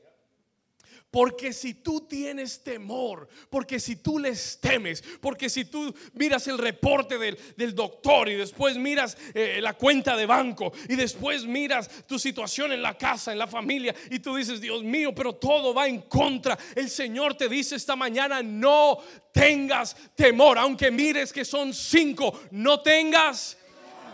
[1.16, 6.58] Porque si tú tienes temor, porque si tú les temes, porque si tú miras el
[6.58, 12.20] reporte del, doctor y después miras eh, la cuenta de banco y después miras tu
[12.20, 15.88] situación en la casa, en la familia y tú dices, Dios mío, pero todo va
[15.88, 16.60] en contra.
[16.76, 18.98] El Señor te dice esta mañana, no
[19.32, 23.58] tengas temor, aunque mires que son cinco, no tengas,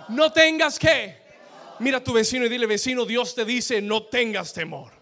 [0.09, 1.15] no tengas que.
[1.79, 5.00] Mira a tu vecino y dile, vecino, Dios te dice, no tengas temor.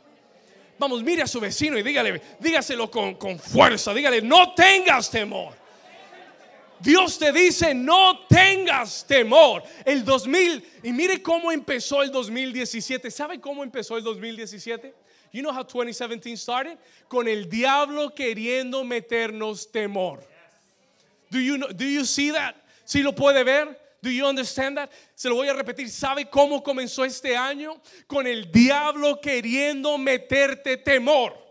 [0.79, 5.53] Vamos, mire a su vecino y dígale, dígaselo con, con fuerza, dígale, no tengas temor.
[6.79, 9.63] Dios te dice, no tengas temor.
[9.83, 13.11] El 2000, y mire cómo empezó el 2017.
[13.11, 14.93] ¿Sabe cómo empezó el 2017?
[15.33, 16.77] You know how 2017 started?
[17.07, 20.21] Con el diablo queriendo meternos temor.
[21.29, 22.55] Do you, do you see that?
[22.85, 23.88] ¿Sí lo puede ver?
[24.01, 24.91] Do you understand that?
[25.15, 25.89] Se lo voy a repetir.
[25.89, 27.81] ¿Sabe cómo comenzó este año?
[28.07, 31.49] Con el diablo queriendo meterte temor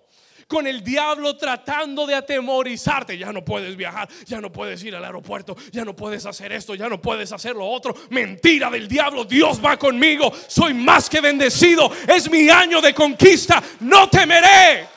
[0.48, 3.16] con el diablo tratando de atemorizarte.
[3.16, 6.74] Ya no puedes viajar, ya no puedes ir al aeropuerto, ya no puedes hacer esto,
[6.74, 7.94] ya no puedes hacer lo otro.
[8.10, 13.62] Mentira del diablo, Dios va conmigo, soy más que bendecido, es mi año de conquista,
[13.80, 14.88] no temeré.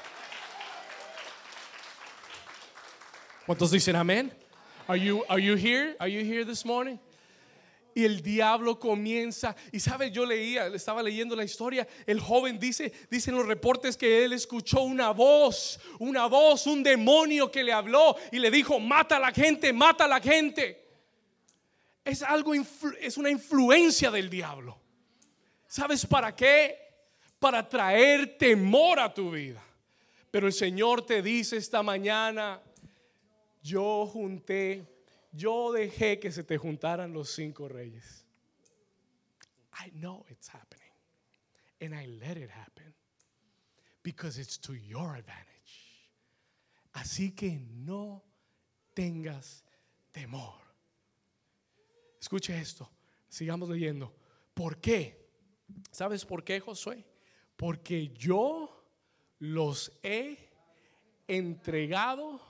[3.46, 4.32] ¿Cuántos dicen amén?
[4.88, 5.96] Are you, are you here?
[6.00, 6.98] Are you here this morning?
[7.94, 12.92] Y el diablo comienza, y sabe, yo leía, estaba leyendo la historia, el joven dice,
[13.10, 18.16] dicen los reportes que él escuchó una voz, una voz, un demonio que le habló
[18.32, 20.88] y le dijo, mata a la gente, mata a la gente.
[22.06, 24.80] Es algo, es una influencia del diablo.
[25.68, 26.78] ¿Sabes para qué?
[27.40, 29.64] Para traer temor a tu vida.
[30.32, 32.62] Pero el Señor te dice esta mañana,
[33.62, 34.91] yo junté
[35.32, 38.26] yo dejé que se te juntaran los cinco reyes.
[39.74, 40.92] I know it's happening.
[41.80, 42.94] And I let it happen.
[44.04, 46.10] Because it's to your advantage.
[46.94, 48.24] Así que no
[48.94, 49.64] tengas
[50.12, 50.60] temor.
[52.20, 52.90] Escuche esto.
[53.30, 54.14] Sigamos leyendo.
[54.54, 55.30] ¿Por qué?
[55.92, 57.06] ¿Sabes por qué, Josué?
[57.56, 58.86] Porque yo
[59.40, 60.38] los he
[61.28, 62.42] entregado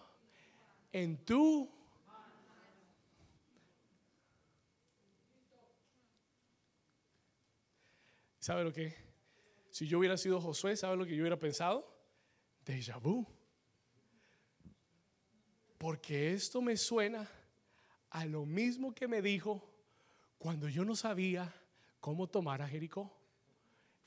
[0.92, 1.70] en tu
[8.42, 8.96] ¿Sabe lo que?
[9.70, 11.88] Si yo hubiera sido Josué, ¿sabe lo que yo hubiera pensado?
[12.66, 13.26] Deja vu.
[15.78, 17.30] Porque esto me suena
[18.10, 19.72] a lo mismo que me dijo
[20.40, 21.54] cuando yo no sabía
[22.00, 23.16] cómo tomar a Jericó.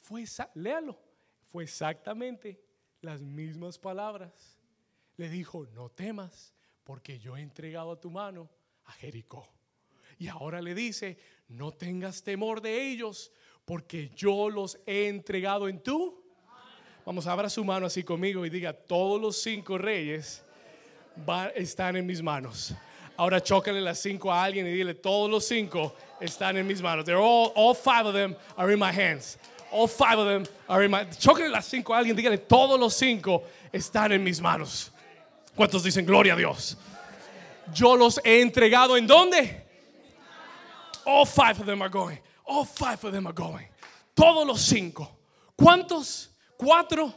[0.00, 0.98] Fue, léalo,
[1.44, 2.60] fue exactamente
[3.02, 4.58] las mismas palabras.
[5.16, 8.50] Le dijo, no temas, porque yo he entregado a tu mano
[8.86, 9.48] a Jericó.
[10.18, 13.32] Y ahora le dice, no tengas temor de ellos,
[13.64, 16.22] porque yo los he entregado en tú.
[17.04, 20.42] Vamos, abra su mano así conmigo y diga, todos los cinco reyes
[21.54, 22.74] están en mis manos.
[23.16, 27.04] Ahora chócale las cinco a alguien y dile, todos los cinco están en mis manos.
[27.04, 29.38] They're all, all five of them are in my hands.
[29.70, 31.04] All five of them are in my.
[31.18, 34.90] Chócale las cinco a alguien, dígale, todos los cinco están en mis manos.
[35.54, 36.76] ¿Cuántos dicen gloria a Dios?
[37.72, 39.62] Yo los he entregado en dónde?
[41.06, 42.18] All five of them are going.
[42.46, 43.66] All five of them are going.
[44.14, 45.10] Todos los cinco.
[45.56, 46.30] ¿Cuántos?
[46.56, 47.12] ¿Cuatro?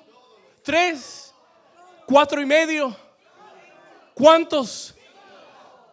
[0.64, 1.34] ¿Tres?
[2.06, 2.96] ¿Cuatro y medio?
[4.14, 4.94] ¿Cuántos?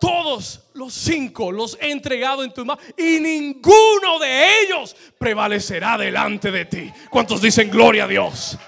[0.00, 6.50] Todos los cinco los he entregado en tu mano y ninguno de ellos prevalecerá delante
[6.50, 6.92] de ti.
[7.10, 8.58] ¿Cuántos dicen gloria a Dios?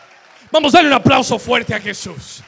[0.51, 2.43] Vamos a darle un aplauso fuerte a Jesús.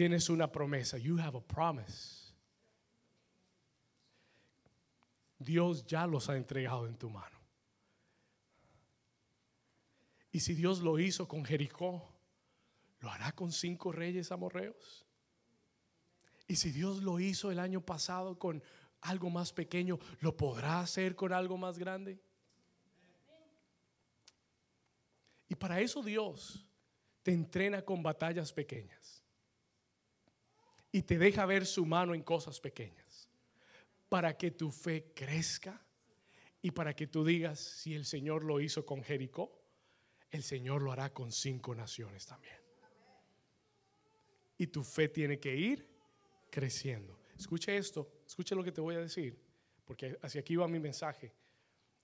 [0.00, 0.96] Tienes una promesa.
[0.96, 2.32] You have a promise.
[5.38, 7.38] Dios ya los ha entregado en tu mano.
[10.32, 12.02] Y si Dios lo hizo con Jericó,
[13.00, 15.04] ¿lo hará con cinco reyes amorreos?
[16.48, 18.62] Y si Dios lo hizo el año pasado con
[19.02, 22.18] algo más pequeño, ¿lo podrá hacer con algo más grande?
[25.46, 26.66] Y para eso Dios
[27.22, 29.19] te entrena con batallas pequeñas.
[30.92, 33.28] Y te deja ver su mano en cosas pequeñas.
[34.08, 35.80] Para que tu fe crezca
[36.62, 39.60] y para que tú digas, si el Señor lo hizo con Jericó,
[40.30, 42.56] el Señor lo hará con cinco naciones también.
[44.58, 45.88] Y tu fe tiene que ir
[46.50, 47.18] creciendo.
[47.36, 49.40] Escuche esto, escuche lo que te voy a decir,
[49.86, 51.32] porque hacia aquí va mi mensaje.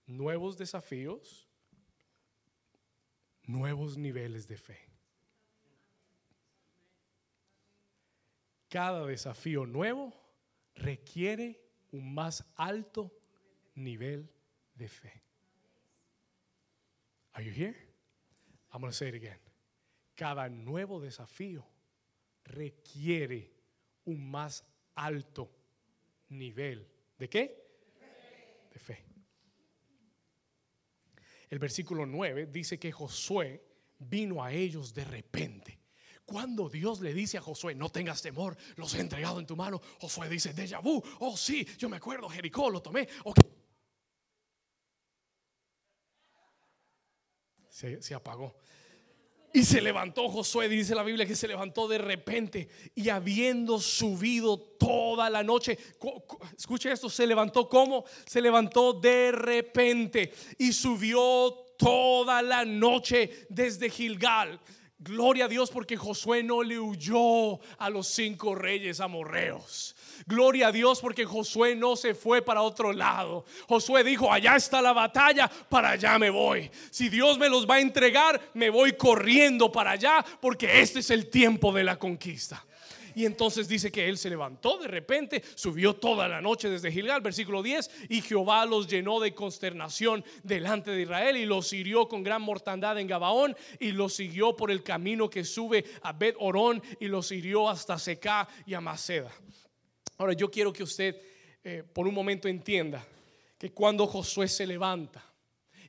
[0.07, 1.49] Nuevos desafíos,
[3.43, 4.96] nuevos niveles de fe.
[8.77, 10.13] Cada desafío nuevo
[10.75, 11.59] requiere
[11.93, 13.11] un más alto
[13.75, 14.31] nivel
[14.75, 15.23] de fe.
[17.33, 17.75] Are you here?
[18.71, 19.41] I'm going to say it again.
[20.15, 21.65] Cada nuevo desafío
[22.45, 23.51] requiere
[24.05, 24.63] un más
[24.95, 25.51] alto
[26.29, 26.87] nivel.
[27.19, 27.57] ¿De qué?
[28.75, 29.03] De fe.
[31.49, 33.63] El versículo 9 dice que Josué
[33.99, 35.86] vino a ellos de repente.
[36.27, 39.81] Cuando Dios le dice a Josué, no tengas temor, los he entregado en tu mano,
[40.01, 43.09] Josué dice, déjà vu, oh sí, yo me acuerdo, Jericó, lo tomé.
[48.01, 48.57] se, apagó.
[49.53, 54.59] Y se levantó Josué, dice la Biblia que se levantó de repente y habiendo subido
[54.59, 55.79] toda la noche,
[56.57, 63.91] escuche esto, se levantó como, se levantó de repente y subió toda la noche desde
[63.91, 64.61] Gilgal.
[64.99, 69.95] Gloria a Dios porque Josué no le huyó a los cinco reyes amorreos.
[70.27, 73.45] Gloria a Dios porque Josué no se fue para otro lado.
[73.69, 76.71] Josué dijo, allá está la batalla, para allá me voy.
[76.91, 81.11] Si Dios me los va a entregar, me voy corriendo para allá porque este es
[81.11, 82.65] el tiempo de la conquista.
[83.17, 87.23] Y entonces dice que él se levantó de repente, subió toda la noche desde Gilgal,
[87.23, 92.23] versículo 10, y Jehová los llenó de consternación delante de Israel y los hirió con
[92.23, 96.83] gran mortandad en Gabaón y los siguió por el camino que sube a Bet Orón
[97.01, 99.33] y los hirió hasta Secá y a Maceda.
[100.19, 101.17] Ahora yo quiero que usted
[101.65, 103.03] eh, por un momento entienda
[103.57, 105.25] que cuando Josué se levanta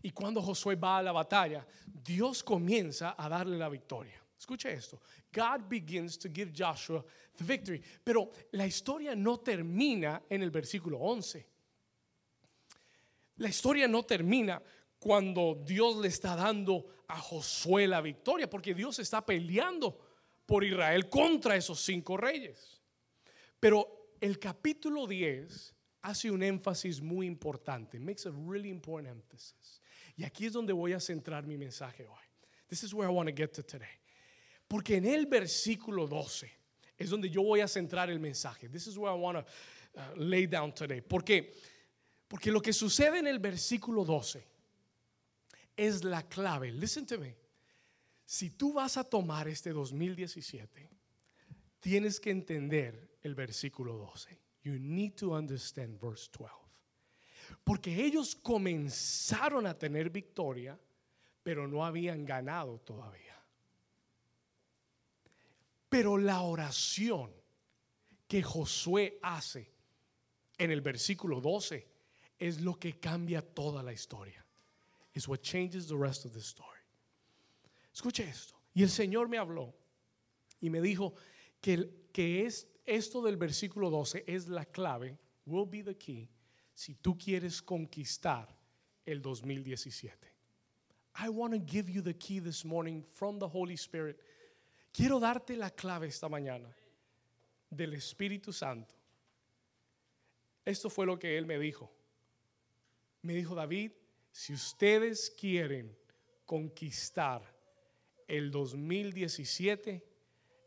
[0.01, 4.17] y cuando Josué va a la batalla, Dios comienza a darle la victoria.
[4.37, 5.01] Escuche esto.
[5.33, 7.03] God begins to give Joshua
[7.37, 7.81] the victory.
[8.03, 11.45] Pero la historia no termina en el versículo 11.
[13.37, 14.61] La historia no termina
[14.99, 19.97] cuando Dios le está dando a Josué la victoria, porque Dios está peleando
[20.45, 22.81] por Israel contra esos cinco reyes.
[23.59, 27.99] Pero el capítulo 10 hace un énfasis muy importante.
[27.99, 29.81] Makes a really important emphasis.
[30.15, 32.25] Y aquí es donde voy a centrar mi mensaje hoy.
[32.69, 33.99] This is where I want to get to today.
[34.67, 36.51] Porque en el versículo 12
[36.97, 38.67] es donde yo voy a centrar el mensaje.
[38.69, 39.45] This is where I want to
[39.99, 41.01] uh, lay down today.
[41.01, 41.53] Porque
[42.27, 44.45] porque lo que sucede en el versículo 12
[45.75, 46.71] es la clave.
[46.71, 47.35] Listen to me.
[48.25, 50.89] Si tú vas a tomar este 2017,
[51.79, 54.37] tienes que entender el versículo 12.
[54.63, 56.51] You need to understand verse 12.
[57.63, 60.77] Porque ellos comenzaron a tener victoria,
[61.43, 63.36] pero no habían ganado todavía.
[65.89, 67.31] Pero la oración
[68.27, 69.71] que Josué hace
[70.57, 71.87] en el versículo 12
[72.39, 74.45] es lo que cambia toda la historia.
[75.13, 76.79] Is what changes the rest of the story.
[77.93, 78.55] Escuche esto.
[78.73, 79.73] Y el Señor me habló
[80.61, 81.15] y me dijo
[81.61, 86.29] que, que es, esto del versículo 12 es la clave, will be the key,
[86.73, 88.47] si tú quieres conquistar
[89.05, 90.27] el 2017.
[91.19, 94.19] I want to give you the key this morning from the Holy Spirit.
[94.97, 96.75] Quiero darte la clave esta mañana
[97.69, 98.95] del Espíritu Santo.
[100.65, 101.93] Esto fue lo que él me dijo.
[103.21, 103.91] Me dijo David,
[104.31, 105.95] si ustedes quieren
[106.47, 107.43] conquistar
[108.27, 110.03] el 2017,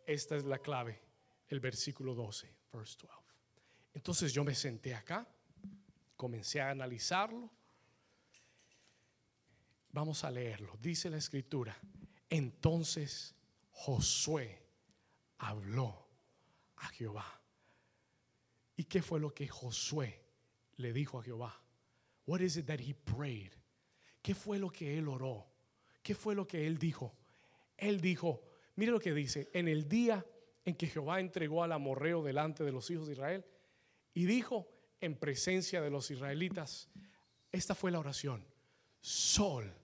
[0.06, 1.00] esta es la clave,
[1.48, 3.14] el versículo 12, verse 12.
[3.94, 5.26] Entonces yo me senté acá,
[6.16, 7.50] comencé a analizarlo.
[9.90, 10.78] Vamos a leerlo.
[10.80, 11.76] Dice la escritura,
[12.28, 13.34] entonces
[13.80, 14.62] Josué
[15.38, 16.06] habló
[16.76, 17.40] a Jehová.
[18.76, 20.20] ¿Y qué fue lo que Josué
[20.76, 21.58] le dijo a Jehová?
[22.26, 23.52] What is it that he prayed?
[24.20, 25.46] ¿Qué fue lo que él oró?
[26.02, 27.14] ¿Qué fue lo que él dijo?
[27.78, 28.42] Él dijo,
[28.76, 30.26] mire lo que dice, en el día
[30.66, 33.46] en que Jehová entregó al amorreo delante de los hijos de Israel
[34.12, 34.68] y dijo
[35.00, 36.90] en presencia de los israelitas,
[37.50, 38.46] esta fue la oración,
[39.00, 39.74] sol,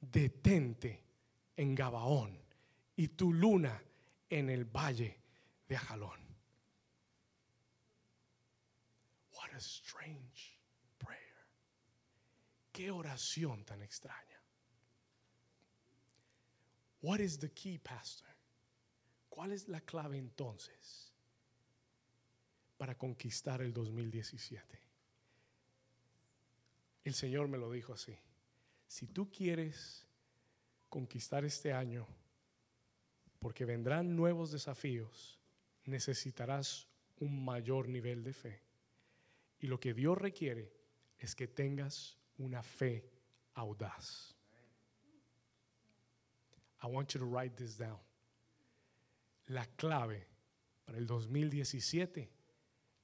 [0.00, 1.02] detente
[1.56, 2.41] en Gabaón
[3.02, 3.82] y tu luna
[4.30, 5.20] en el valle
[5.66, 6.20] de Ajalón.
[9.32, 10.56] What a strange
[10.98, 11.48] prayer.
[12.70, 14.40] Qué oración tan extraña.
[17.00, 18.28] What is the key, pastor?
[19.28, 21.12] ¿Cuál es la clave entonces
[22.78, 24.78] para conquistar el 2017?
[27.02, 28.16] El Señor me lo dijo así.
[28.86, 30.06] Si tú quieres
[30.88, 32.06] conquistar este año,
[33.42, 35.40] porque vendrán nuevos desafíos,
[35.84, 36.86] necesitarás
[37.18, 38.62] un mayor nivel de fe.
[39.58, 40.72] Y lo que Dios requiere
[41.18, 43.04] es que tengas una fe
[43.54, 44.36] audaz.
[46.84, 47.98] I want you to write this down.
[49.48, 50.28] La clave
[50.84, 52.30] para el 2017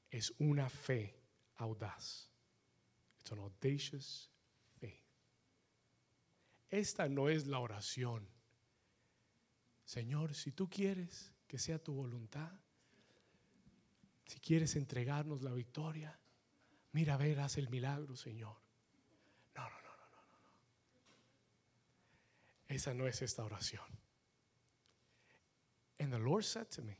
[0.09, 1.17] es una fe
[1.57, 2.31] audaz.
[3.19, 4.31] It's an audacious
[4.81, 5.03] faith.
[6.71, 8.38] Esta no es la oración.
[9.89, 12.53] Señor, si tú quieres que sea tu voluntad,
[14.27, 16.21] si quieres entregarnos la victoria,
[16.93, 18.55] mira, a ver, haz el milagro, Señor.
[19.55, 20.53] No, no, no, no, no, no.
[22.69, 23.87] Esa no es esta oración.
[25.99, 26.99] And the Lord said to me,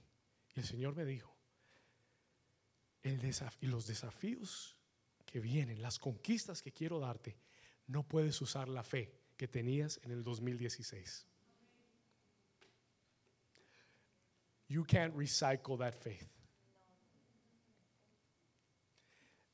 [0.55, 1.37] y el Señor me dijo,
[3.03, 3.21] el
[3.61, 4.79] y los desafíos
[5.27, 7.37] que vienen, las conquistas que quiero darte,
[7.87, 11.29] no puedes usar la fe que tenías en el 2016.
[14.69, 16.29] You can't recycle that faith.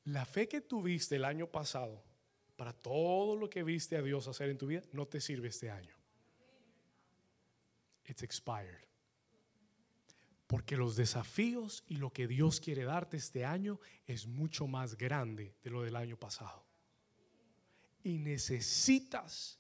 [0.07, 2.03] La fe que tuviste el año pasado
[2.57, 5.71] para todo lo que viste a Dios hacer en tu vida no te sirve este
[5.71, 5.95] año.
[8.07, 8.85] It's expired.
[10.47, 15.57] Porque los desafíos y lo que Dios quiere darte este año es mucho más grande
[15.63, 16.67] de lo del año pasado.
[18.03, 19.59] Y necesitas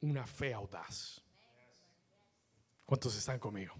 [0.00, 1.20] una fe audaz.
[2.88, 3.74] ¿Cuántos están conmigo?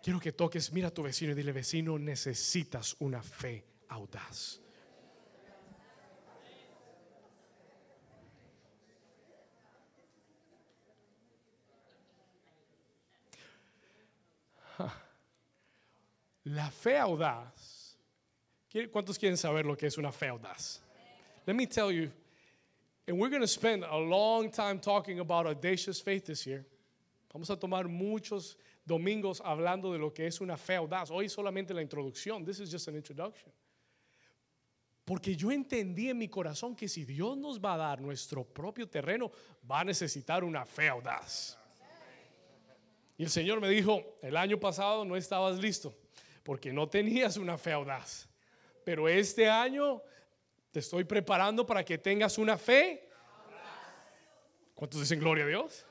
[0.00, 4.60] Quiero que toques, mira a tu vecino y dile, vecino, necesitas una fe audaz.
[16.44, 17.96] La fe audaz.
[18.92, 20.80] ¿Cuántos quieren saber lo que es una fe audaz?
[21.44, 22.12] Let me tell you,
[23.08, 26.64] and we're going to spend a long time talking about audacious faith this year.
[27.32, 31.10] Vamos a tomar muchos domingos hablando de lo que es una fe audaz.
[31.10, 32.44] Hoy solamente la introducción.
[32.44, 33.50] This is just an introduction.
[35.04, 38.88] Porque yo entendí en mi corazón que si Dios nos va a dar nuestro propio
[38.88, 39.32] terreno,
[39.68, 41.58] va a necesitar una fe audaz.
[43.16, 45.94] Y el Señor me dijo, el año pasado no estabas listo
[46.42, 48.28] porque no tenías una fe audaz.
[48.84, 50.02] Pero este año
[50.70, 53.08] te estoy preparando para que tengas una fe.
[54.74, 55.86] ¿Cuántos dicen gloria a Dios?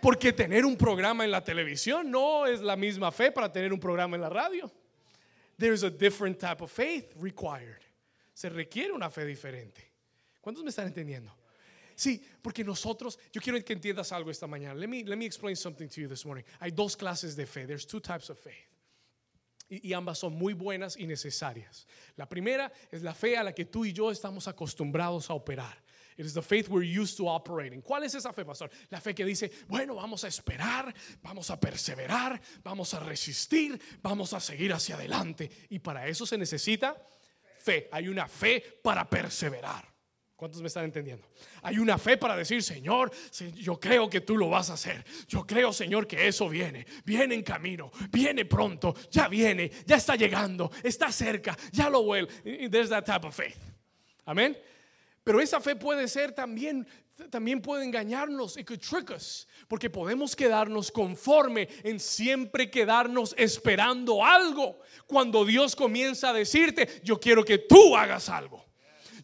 [0.00, 3.80] Porque tener un programa en la televisión no es la misma fe para tener un
[3.80, 4.70] programa en la radio.
[5.58, 7.82] There's a different type of faith required.
[8.32, 9.82] Se requiere una fe diferente.
[10.40, 11.30] ¿Cuántos me están entendiendo?
[11.94, 14.74] Sí, porque nosotros, yo quiero que entiendas algo esta mañana.
[14.74, 16.44] Let me, let me explain something to you this morning.
[16.58, 17.66] Hay dos clases de fe.
[17.66, 18.70] There's two types of faith.
[19.68, 21.86] Y, y ambas son muy buenas y necesarias.
[22.16, 25.76] La primera es la fe a la que tú y yo estamos acostumbrados a operar.
[26.20, 27.80] It is the faith we're used to operating.
[27.80, 28.68] ¿Cuál es esa fe, pastor?
[28.90, 30.92] La fe que dice, bueno, vamos a esperar,
[31.22, 35.50] vamos a perseverar, vamos a resistir, vamos a seguir hacia adelante.
[35.70, 36.94] Y para eso se necesita
[37.60, 37.88] fe.
[37.90, 39.88] Hay una fe para perseverar.
[40.36, 41.26] ¿Cuántos me están entendiendo?
[41.62, 45.02] Hay una fe para decir, Señor, se- yo creo que tú lo vas a hacer.
[45.26, 46.84] Yo creo, Señor, que eso viene.
[47.06, 52.68] Viene en camino, viene pronto, ya viene, ya está llegando, está cerca, ya lo vuelve.
[52.68, 53.56] There's that type of faith.
[54.26, 54.54] Amén.
[55.24, 56.86] Pero esa fe puede ser también,
[57.28, 64.24] también puede engañarnos, it could trick us, porque podemos quedarnos conforme en siempre quedarnos esperando
[64.24, 64.80] algo.
[65.06, 68.69] Cuando Dios comienza a decirte, yo quiero que tú hagas algo.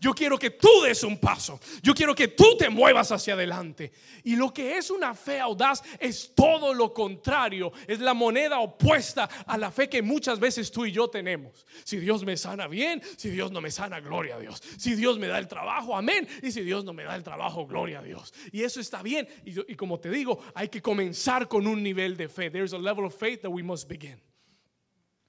[0.01, 1.61] Yo quiero que tú des un paso.
[1.82, 3.92] Yo quiero que tú te muevas hacia adelante.
[4.24, 7.72] Y lo que es una fe audaz es todo lo contrario.
[7.86, 11.66] Es la moneda opuesta a la fe que muchas veces tú y yo tenemos.
[11.84, 14.62] Si Dios me sana bien, si Dios no me sana, gloria a Dios.
[14.78, 16.28] Si Dios me da el trabajo, amén.
[16.42, 18.32] Y si Dios no me da el trabajo, gloria a Dios.
[18.53, 19.28] Y eso está bien.
[19.44, 22.51] Y, como te digo, hay que comenzar con un nivel de fe.
[22.51, 24.20] There's a level of faith that we must begin.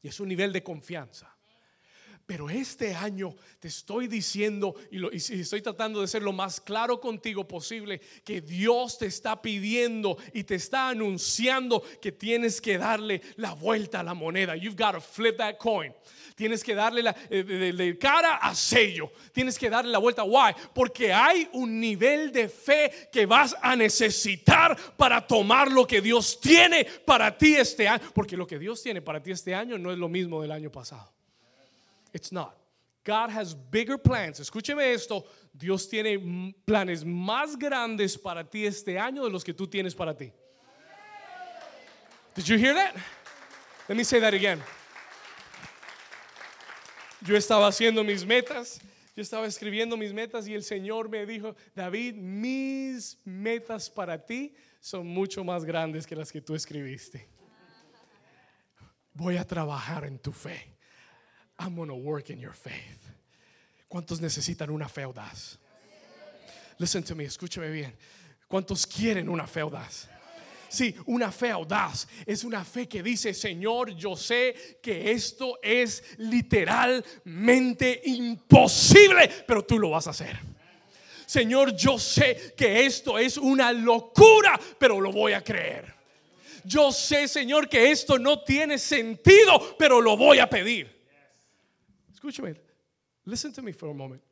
[0.02, 1.37] Y es un nivel de confianza.
[2.28, 7.00] Pero este año te estoy diciendo y, lo- estoy tratando de ser lo más claro
[7.00, 13.22] contigo posible, que Dios te está pidiendo y te está anunciando que tienes que darle
[13.38, 14.58] la vuelta a la moneda.
[14.58, 15.94] You've got to flip that coin.
[16.36, 19.10] Tienes que darle la, eh, de- de cara a sello.
[19.32, 20.26] Tienes que darle la vuelta.
[20.26, 20.54] Why?
[20.76, 26.42] Porque hay un nivel de fe que vas a necesitar para tomar lo que Dios
[26.42, 28.04] tiene para ti este año.
[28.14, 30.70] Porque lo que Dios tiene para ti este año no es lo mismo del año
[30.70, 31.17] pasado.
[32.18, 32.58] It's not.
[33.04, 34.40] God has bigger plans.
[34.40, 35.24] Escúcheme esto.
[35.56, 36.18] Dios tiene
[36.66, 40.32] planes más grandes para ti este año de los que tú tienes para ti.
[42.34, 42.96] Did you hear that?
[43.88, 44.64] Let me say that again.
[47.22, 48.80] Yo estaba haciendo mis metas,
[49.16, 54.56] yo estaba escribiendo mis metas y el Señor me dijo, David, mis metas para ti
[54.80, 57.30] son mucho más grandes que las que tú escribiste.
[59.14, 60.77] Voy a trabajar en tu fe.
[61.60, 63.10] I'm going to work in your faith.
[63.90, 65.58] ¿Cuántos necesitan una fe audaz?
[66.80, 67.94] Listen to me, escúchame bien.
[68.50, 70.08] ¿Cuántos quieren una fe audaz?
[70.70, 76.04] Sí, una fe audaz es una fe que dice, Señor, yo sé que esto es
[76.18, 80.38] literalmente imposible, pero tú lo vas a hacer.
[81.26, 85.94] Señor, yo sé que esto es una locura, pero lo voy a creer.
[86.64, 90.97] Yo sé, Señor, que esto no tiene sentido, pero lo voy a pedir.
[92.18, 92.60] Escúchame,
[93.26, 94.24] listen to me for a moment.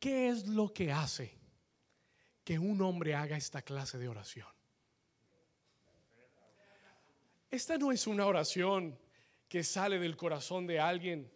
[0.00, 1.30] ¿Qué es lo que hace
[2.42, 4.48] que un hombre haga esta clase de oración?
[7.50, 8.98] Esta no es una oración
[9.46, 11.30] que sale del corazón de alguien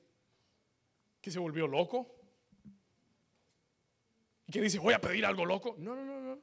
[1.20, 2.10] que se volvió loco
[4.46, 5.76] y que dice, voy a pedir algo loco.
[5.78, 6.40] No, no, no, no.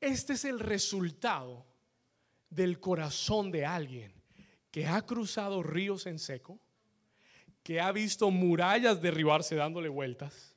[0.00, 1.66] Este es el resultado
[2.48, 4.14] del corazón de alguien
[4.70, 6.62] que ha cruzado ríos en seco,
[7.66, 10.54] que ha visto murallas derribarse dándole vueltas,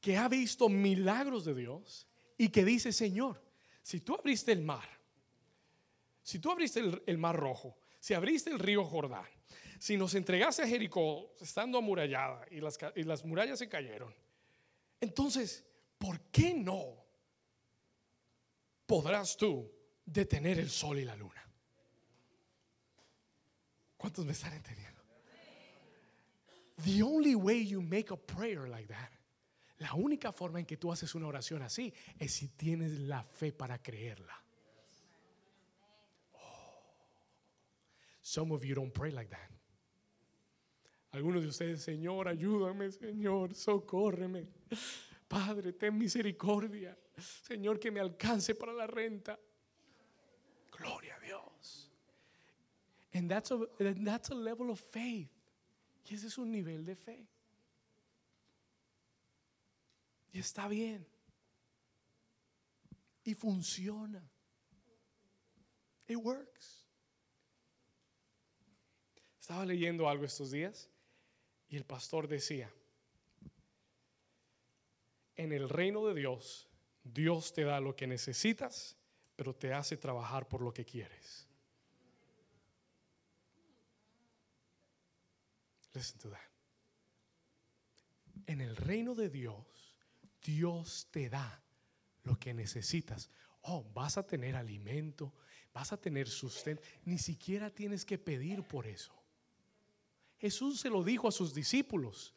[0.00, 2.08] que ha visto milagros de Dios
[2.38, 3.44] y que dice, Señor,
[3.82, 4.88] si tú abriste el mar,
[6.22, 9.28] si tú abriste el, mar rojo, si abriste el río Jordán,
[9.78, 14.14] si nos entregaste a Jericó estando amurallada y las, y las murallas se cayeron,
[14.98, 15.62] entonces,
[15.98, 17.04] ¿por qué no
[18.86, 19.70] podrás tú
[20.06, 21.49] detener el sol y la luna?
[24.00, 24.98] ¿Cuántos me están entendiendo?
[26.84, 29.10] The only way you make a prayer like that,
[29.78, 33.52] la única forma en que tú haces una oración así es si tienes la fe
[33.52, 34.42] para creerla.
[36.32, 36.82] Oh.
[38.22, 39.50] Some of you don't pray like that.
[41.12, 44.48] Algunos de ustedes, Señor, ayúdame, Señor, socórreme.
[45.28, 46.96] Padre, ten misericordia.
[47.18, 49.38] Señor, que me alcance para la renta.
[50.70, 51.90] Gloria a Dios.
[53.20, 55.28] And that's a, that's a level of faith.
[56.08, 57.28] Y ese es un nivel de fe.
[60.32, 61.04] Y está bien.
[63.24, 64.22] Y funciona.
[66.08, 66.86] It works.
[69.38, 70.88] Estaba leyendo algo estos días
[71.68, 72.72] y el pastor decía,
[75.36, 76.70] en el reino de Dios,
[77.04, 78.96] Dios te da lo que necesitas,
[79.36, 81.49] pero te hace trabajar por lo que quieres.
[88.46, 89.66] En el reino de Dios,
[90.42, 91.62] Dios te da
[92.22, 93.30] lo que necesitas.
[93.62, 95.34] Oh, vas a tener alimento,
[95.72, 96.82] vas a tener sustento.
[97.04, 99.14] Ni siquiera tienes que pedir por eso.
[100.38, 102.34] Jesús se lo dijo a sus discípulos.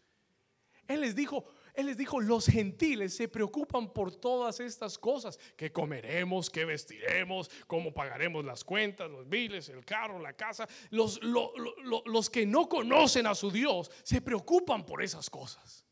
[0.88, 5.72] Él les dijo, él les dijo, los gentiles se preocupan por todas estas cosas, que
[5.72, 10.68] comeremos, que vestiremos, cómo pagaremos las cuentas, los biles, el carro, la casa.
[10.92, 15.86] Los, los que no conocen a su Dios se preocupan por esas cosas.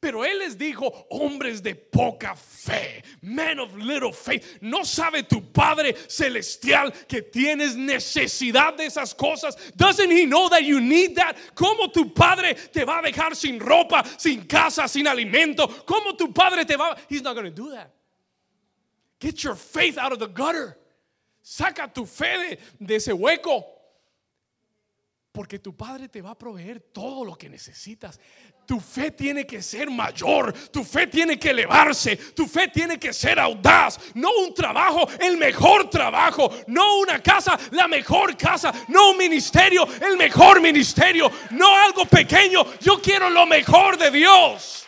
[0.00, 4.58] Pero él les dijo, hombres de poca fe, men of little faith.
[4.60, 9.56] ¿No sabe tu Padre celestial que tienes necesidad de esas cosas?
[9.76, 11.36] Doesn't he know that you need that?
[11.54, 15.66] ¿Cómo tu Padre te va a dejar sin ropa, sin casa, sin alimento?
[15.86, 17.90] ¿Cómo tu Padre te va He's not going to do that.
[19.20, 20.76] Get your faith out of the gutter.
[21.42, 23.64] Saca tu fe de ese hueco.
[25.34, 28.20] Porque tu Padre te va a proveer todo lo que necesitas.
[28.64, 33.12] Tu fe tiene que ser mayor, tu fe tiene que elevarse, tu fe tiene que
[33.12, 33.98] ser audaz.
[34.14, 36.48] No un trabajo, el mejor trabajo.
[36.68, 38.72] No una casa, la mejor casa.
[38.86, 41.28] No un ministerio, el mejor ministerio.
[41.50, 42.64] No algo pequeño.
[42.80, 44.86] Yo quiero lo mejor de Dios.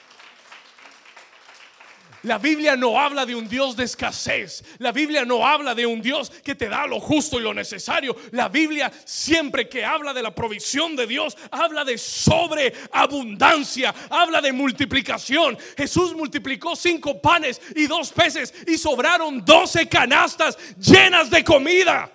[2.22, 4.64] La Biblia no habla de un Dios de escasez.
[4.78, 8.16] La Biblia no habla de un Dios que te da lo justo y lo necesario.
[8.32, 14.52] La Biblia siempre que habla de la provisión de Dios, habla de sobreabundancia, habla de
[14.52, 15.56] multiplicación.
[15.76, 22.10] Jesús multiplicó cinco panes y dos peces y sobraron doce canastas llenas de comida.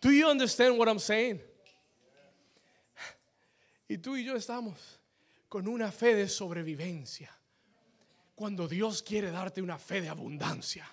[0.00, 1.40] Do you understand what I'm saying?
[3.88, 5.00] Y tú y yo estamos
[5.48, 7.37] con una fe de sobrevivencia
[8.38, 10.88] cuando Dios quiere darte una fe de abundancia.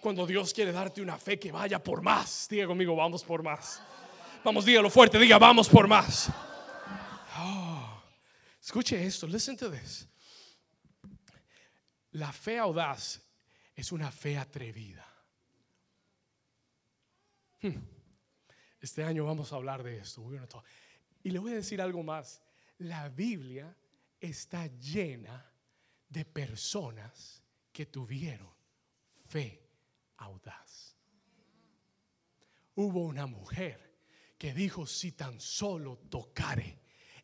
[0.00, 2.48] Cuando Dios quiere darte una fe que vaya por más.
[2.50, 3.80] Diga conmigo, vamos por más.
[4.42, 6.28] Vamos, dígalo fuerte, diga, vamos por más.
[7.38, 8.02] Oh,
[8.60, 10.08] escuche esto, listen to this.
[12.10, 13.22] La fe audaz
[13.76, 15.06] es una fe atrevida.
[17.62, 17.78] Hmm.
[18.80, 20.20] Este año vamos a hablar de esto.
[21.22, 22.42] Y le voy a decir algo más.
[22.78, 23.72] La Biblia
[24.18, 25.48] está llena
[26.08, 27.42] de personas
[27.72, 28.52] que tuvieron
[29.24, 29.68] fe
[30.16, 30.96] audaz.
[32.74, 33.86] Hubo una mujer
[34.38, 36.80] que dijo, si tan solo tocare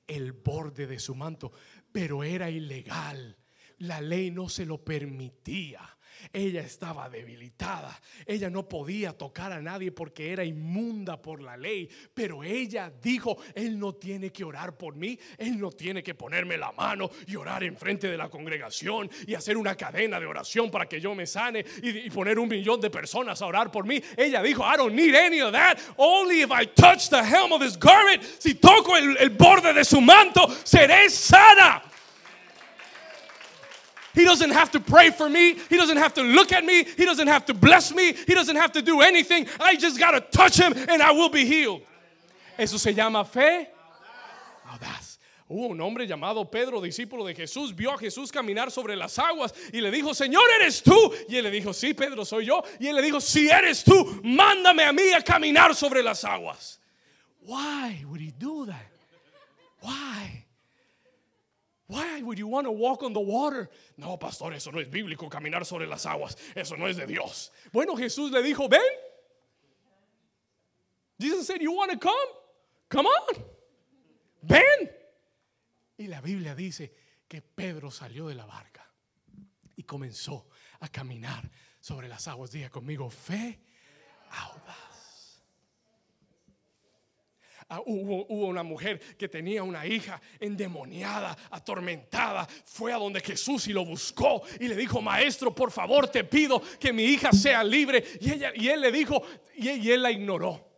[0.06, 1.52] el borde de su manto,
[1.90, 3.36] pero era ilegal.
[3.78, 5.98] La ley no se lo permitía.
[6.32, 8.00] Ella estaba debilitada.
[8.26, 11.88] Ella no podía tocar a nadie porque era inmunda por la ley.
[12.14, 15.18] Pero ella dijo, Él no tiene que orar por mí.
[15.38, 19.56] Él no tiene que ponerme la mano y orar enfrente de la congregación y hacer
[19.56, 23.40] una cadena de oración para que yo me sane y, poner un millón de personas
[23.42, 24.02] a orar por mí.
[24.16, 25.78] Ella dijo, I don't need any of that.
[25.96, 28.22] Only if I touch the hem of his garment.
[28.38, 31.82] Si toco el borde de su manto, seré sana.
[34.14, 35.54] He doesn't have to pray for me.
[35.68, 36.84] He doesn't have to look at me.
[36.84, 38.12] He doesn't have to bless me.
[38.12, 39.46] He doesn't have to do anything.
[39.58, 41.82] I just got to touch him and I will be healed.
[42.58, 43.68] Eso se llama fe
[44.70, 45.18] audaz.
[45.48, 49.52] Hubo un hombre llamado Pedro, discípulo de Jesús, vio a Jesús caminar sobre las aguas
[49.70, 51.12] y le dijo, Señor, ¿eres tú?
[51.28, 52.62] Y él le dijo, sí, Pedro, soy yo.
[52.80, 56.80] Y él le dijo, si eres tú, mándame a mí a caminar sobre las aguas.
[57.44, 58.86] Why would he do that?
[59.82, 60.41] Why?
[61.92, 63.68] Why would you want to walk on the water?
[63.98, 66.36] No, pastor, eso no es bíblico, caminar sobre las aguas.
[66.56, 67.52] Eso no es de Dios.
[67.70, 68.80] Bueno, Jesús le dijo, ven.
[71.20, 72.28] Jesus said, you want to come?
[72.88, 73.44] Come on.
[74.42, 74.90] Ven.
[75.98, 76.94] Y la Biblia dice
[77.28, 78.90] que Pedro salió de la barca
[79.76, 80.48] y comenzó
[80.80, 82.52] a caminar sobre las aguas.
[82.52, 83.60] Diga conmigo, fe
[84.30, 84.91] audaz.
[87.74, 92.46] Ah, hubo, una mujer que tenía una hija endemoniada, atormentada.
[92.66, 96.60] Fue a donde Jesús y lo buscó y le dijo, maestro, por favor te pido
[96.78, 98.04] que mi hija sea libre.
[98.20, 99.22] Y, ella, y él le dijo,
[99.56, 100.68] y, él la ignoró.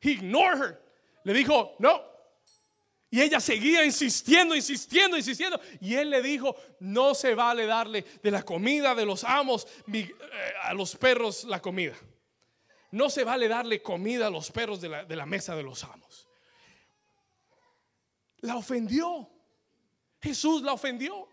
[0.00, 0.82] He ignored her.
[1.22, 2.02] Le dijo, no,
[3.08, 5.60] y ella seguía insistiendo, insistiendo, insistiendo.
[5.80, 10.10] Y él le dijo, no se vale darle de la comida de los amos eh,
[10.60, 11.94] a los perros la comida.
[12.90, 16.28] No se vale darle comida a los perros de la, mesa de los amos.
[18.40, 19.30] La ofendió.
[20.20, 21.28] Jesús la ofendió.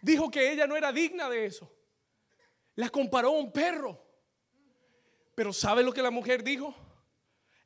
[0.00, 1.70] Dijo que ella no era digna de eso.
[2.76, 4.02] La comparó a un perro.
[5.34, 6.74] Pero ¿sabe lo que la mujer dijo?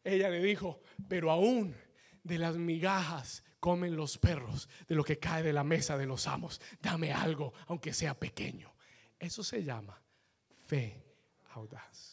[0.05, 1.77] Ella le dijo, pero aún
[2.25, 6.27] de las migajas comen los perros de lo que cae de la mesa de los
[6.27, 6.61] amos.
[6.81, 8.75] Dame algo, aunque sea pequeño.
[9.19, 10.03] Eso se llama
[10.67, 11.01] fe
[11.55, 12.12] audaz.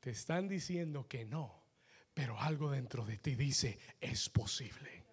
[0.00, 1.62] Te están diciendo que no,
[2.14, 5.04] pero algo dentro de ti dice, es posible.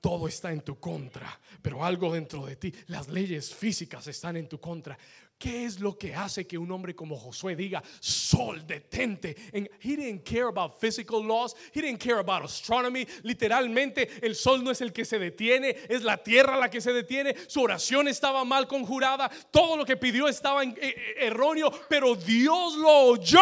[0.00, 4.48] todo está en tu contra, pero algo dentro de ti, las leyes físicas están en
[4.48, 4.98] tu contra.
[5.40, 9.34] ¿Qué es lo que hace que un hombre como Josué diga, sol, detente?
[9.54, 13.06] And he didn't care about physical laws, he didn't care about astronomy.
[13.22, 16.92] Literalmente, el sol no es el que se detiene, es la tierra la que se
[16.92, 17.34] detiene.
[17.48, 22.76] Su oración estaba mal conjurada, todo lo que pidió estaba eh, eh, erróneo, pero Dios
[22.76, 23.40] lo oyó.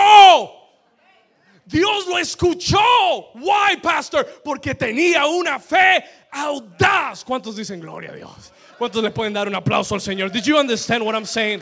[1.65, 2.79] Dios lo escuchó.
[3.35, 4.25] Why, pastor?
[4.45, 7.25] Porque tenía una fe audaz.
[7.25, 8.53] ¿Cuántos dicen gloria a Dios?
[8.79, 10.31] ¿Cuántos le pueden dar un aplauso al Señor?
[10.31, 11.61] Did you understand what I'm saying?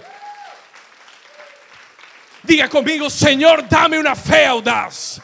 [2.47, 5.21] Diga conmigo, Señor, dame una fe audaz.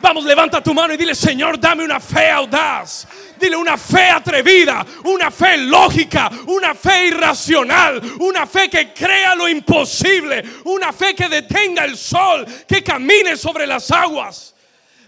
[0.00, 3.06] Vamos, levanta tu mano y dile, Señor, dame una fe audaz.
[3.38, 9.48] Dile una fe atrevida, una fe lógica, una fe irracional, una fe que crea lo
[9.48, 14.54] imposible, una fe que detenga el sol, que camine sobre las aguas.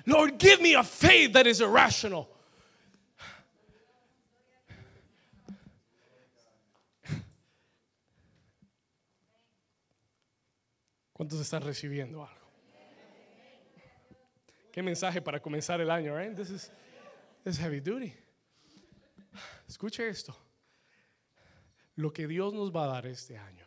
[0.07, 2.29] Lord, give me a faith that is irrational.
[11.25, 12.51] ¿Cuántos están recibiendo algo?
[14.71, 16.37] Qué mensaje para comenzar el año, right?
[16.37, 16.71] This is,
[17.43, 18.13] this is heavy duty.
[19.67, 20.37] Escuche esto.
[21.95, 23.67] Lo que Dios nos va a dar este año,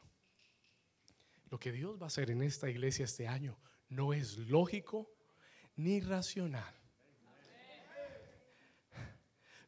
[1.50, 3.58] lo que Dios va a hacer en esta iglesia este año,
[3.90, 5.12] no es lógico
[5.78, 6.76] ni racional.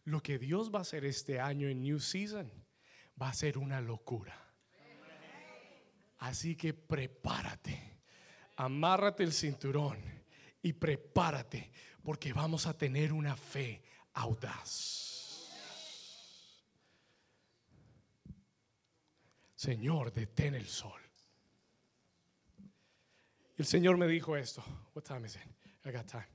[0.04, 2.52] Lo que Dios va a hacer este año en New Season
[3.20, 4.49] va a ser una locura.
[6.20, 8.02] Así que prepárate,
[8.58, 9.98] amárrate el cinturón
[10.62, 11.72] y prepárate
[12.04, 13.82] porque vamos a tener una fe
[14.14, 15.08] audaz.
[19.56, 21.02] Señor, detén el sol.
[23.58, 24.64] El Señor me dijo esto.
[24.94, 25.42] What time is it?
[25.86, 26.28] I got time.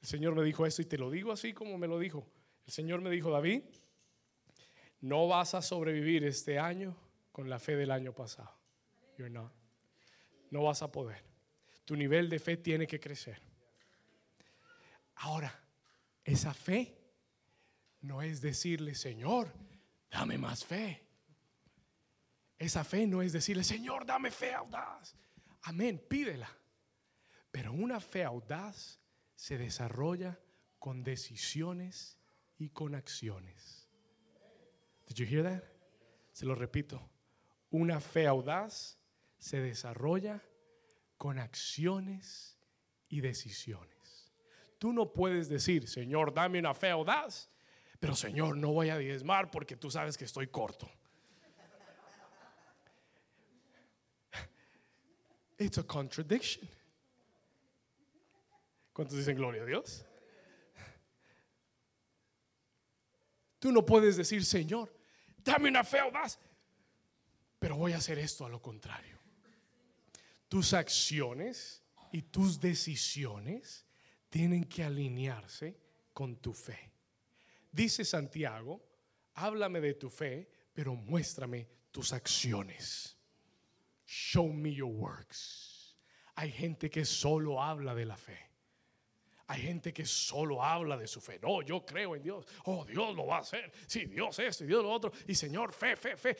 [0.00, 2.26] El Señor me dijo esto y te lo digo así como me lo dijo.
[2.66, 3.62] El Señor me dijo, David,
[5.00, 6.96] no vas a sobrevivir este año
[7.40, 8.52] con la fe del año pasado.
[9.16, 9.50] You're not.
[10.50, 11.24] No vas a poder.
[11.86, 13.40] Tu nivel de fe tiene que crecer.
[15.14, 15.50] Ahora,
[16.22, 16.98] esa fe
[18.02, 19.50] no es decirle, Señor,
[20.10, 21.02] dame más fe.
[22.58, 25.16] Esa fe no es decirle, Señor, dame fe audaz.
[25.62, 26.54] Amén, pídela.
[27.50, 29.00] Pero una fe audaz
[29.34, 30.38] se desarrolla
[30.78, 32.18] con decisiones
[32.58, 33.88] y con acciones.
[35.08, 35.64] Did you hear that?
[36.32, 37.10] Se lo repito.
[37.70, 38.98] Una fe audaz
[39.38, 40.42] se desarrolla
[41.16, 42.58] con acciones
[43.08, 44.32] y decisiones.
[44.78, 47.50] Tú no puedes decir, Señor, dame una fe audaz,
[47.98, 50.90] pero Señor, no voy a diezmar porque tú sabes que estoy corto.
[55.58, 56.66] It's a contradiction.
[58.94, 60.06] ¿Cuántos dicen gloria a Dios?
[63.58, 64.90] Tú no puedes decir, Señor,
[65.44, 66.38] dame una fe audaz,
[67.60, 69.18] pero voy a hacer esto a lo contrario.
[70.48, 73.86] Tus acciones y tus decisiones
[74.28, 75.76] tienen que alinearse
[76.12, 76.90] con tu fe.
[77.70, 78.82] Dice Santiago,
[79.34, 83.16] háblame de tu fe, pero muéstrame tus acciones.
[84.06, 85.96] Show me your works.
[86.36, 88.38] Hay gente que solo habla de la fe.
[89.48, 91.38] Hay gente que solo habla de su fe.
[91.42, 92.46] No, yo creo en Dios.
[92.66, 93.72] Oh, Dios lo va a hacer.
[93.86, 95.12] Sí, Dios esto y Dios lo otro.
[95.26, 96.36] Y Señor, fe, fe, fe.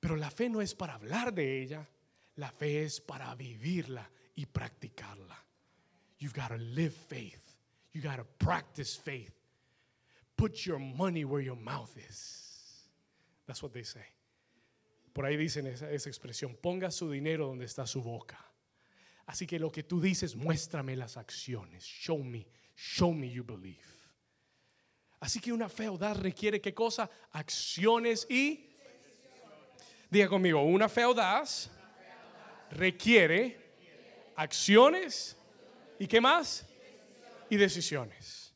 [0.00, 1.88] Pero la fe no es para hablar de ella.
[2.36, 5.36] La fe es para vivirla y practicarla.
[6.18, 7.56] You've got to live faith.
[7.92, 9.32] You got to practice faith.
[10.36, 12.88] Put your money where your mouth is.
[13.46, 14.04] That's what they say.
[15.12, 18.38] Por ahí dicen esa, esa expresión, ponga su dinero donde está su boca.
[19.26, 21.84] Así que lo que tú dices, muéstrame las acciones.
[21.84, 22.46] Show me,
[22.76, 23.82] show me you believe.
[25.20, 27.10] Así que una fe audaz requiere qué cosa?
[27.32, 28.67] Acciones y...
[30.10, 31.70] Diga conmigo, una fe audaz
[32.70, 33.58] requiere
[34.36, 35.36] acciones
[35.98, 36.66] y qué más?
[37.50, 38.54] Y decisiones.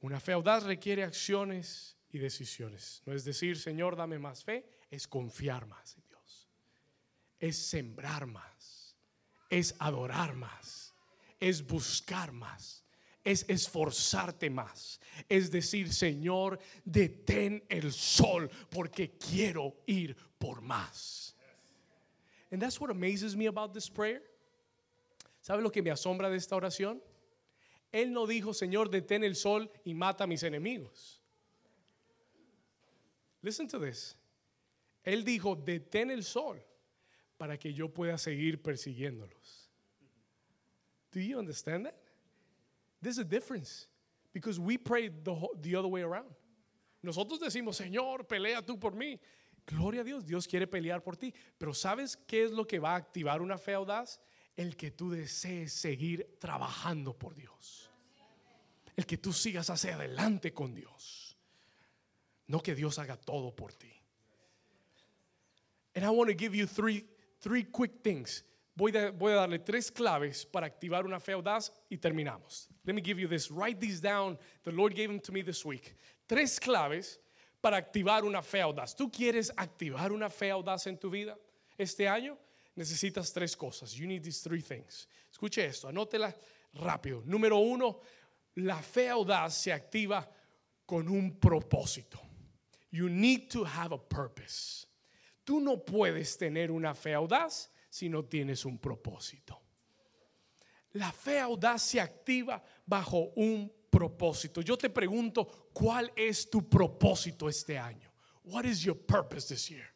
[0.00, 3.02] Una fe audaz requiere acciones y decisiones.
[3.04, 6.48] No es decir, Señor, dame más fe, es confiar más en Dios.
[7.38, 8.96] Es sembrar más.
[9.50, 10.94] Es adorar más.
[11.40, 12.84] Es buscar más.
[13.28, 14.98] Es esforzarte más.
[15.28, 21.36] Es decir, Señor, detén el sol porque quiero ir por más.
[22.50, 24.22] And that's what amazes me about this prayer.
[25.42, 27.02] ¿Sabe lo que me asombra de esta oración?
[27.92, 31.20] Él no dijo, Señor, detén el sol y mata a mis enemigos.
[33.42, 34.16] Listen to this.
[35.04, 36.64] Él dijo, detén el sol
[37.36, 39.68] para que yo pueda seguir persiguiéndolos.
[41.12, 42.07] Do you understand that?
[43.00, 43.86] There's a difference
[44.32, 46.30] Because we pray the, the other way around.
[47.02, 49.18] Nosotros decimos, Señor, pelea tú por mí.
[49.66, 51.32] Gloria a Dios, Dios quiere pelear por ti.
[51.58, 54.20] Pero ¿sabes qué es lo que va a activar una fe audaz?
[54.56, 57.90] El que tú desees seguir trabajando por Dios.
[58.96, 61.36] El que tú sigas hacia adelante con Dios.
[62.46, 63.92] No que Dios haga todo por ti.
[65.94, 67.04] And I want to give you three,
[67.40, 68.44] three quick things.
[68.78, 72.68] Voy, a- darle tres claves para activar una fe audaz y terminamos.
[72.84, 73.50] Let me give you this.
[73.50, 74.38] Write these down.
[74.62, 75.96] The Lord gave them to me this week.
[76.28, 77.18] Tres claves
[77.60, 78.94] para activar una fe audaz.
[78.94, 81.36] ¿Tú quieres activar una fe audaz en tu vida
[81.76, 82.36] este año?
[82.76, 83.92] Necesitas tres cosas.
[83.94, 85.08] You need these three things.
[85.32, 86.32] Escuche esto, anótela
[86.74, 87.24] rápido.
[87.26, 88.00] Número uno,
[88.54, 90.24] la fe audaz se activa
[90.86, 92.20] con un propósito.
[92.92, 94.86] You need to have a purpose.
[95.44, 99.60] Tú no puedes tener una fe audaz si no tienes un propósito.
[100.92, 104.60] La fe audaz se activa bajo un propósito.
[104.62, 108.10] Yo te pregunto, ¿cuál es tu propósito este año?
[108.44, 109.86] What is your purpose this year?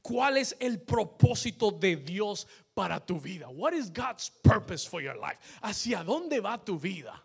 [0.00, 3.48] ¿Cuál es el propósito de Dios para tu vida?
[3.48, 5.38] What is God's purpose for your life?
[5.60, 7.22] ¿Hacia dónde va tu vida?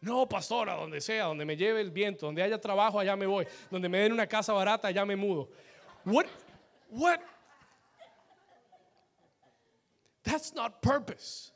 [0.00, 3.24] No, pastor, a donde sea, donde me lleve el viento, donde haya trabajo, allá me
[3.24, 3.46] voy.
[3.70, 5.48] Donde me den una casa barata, allá me mudo.
[6.04, 6.26] What?
[6.90, 7.20] What?
[10.24, 11.52] That's not purpose.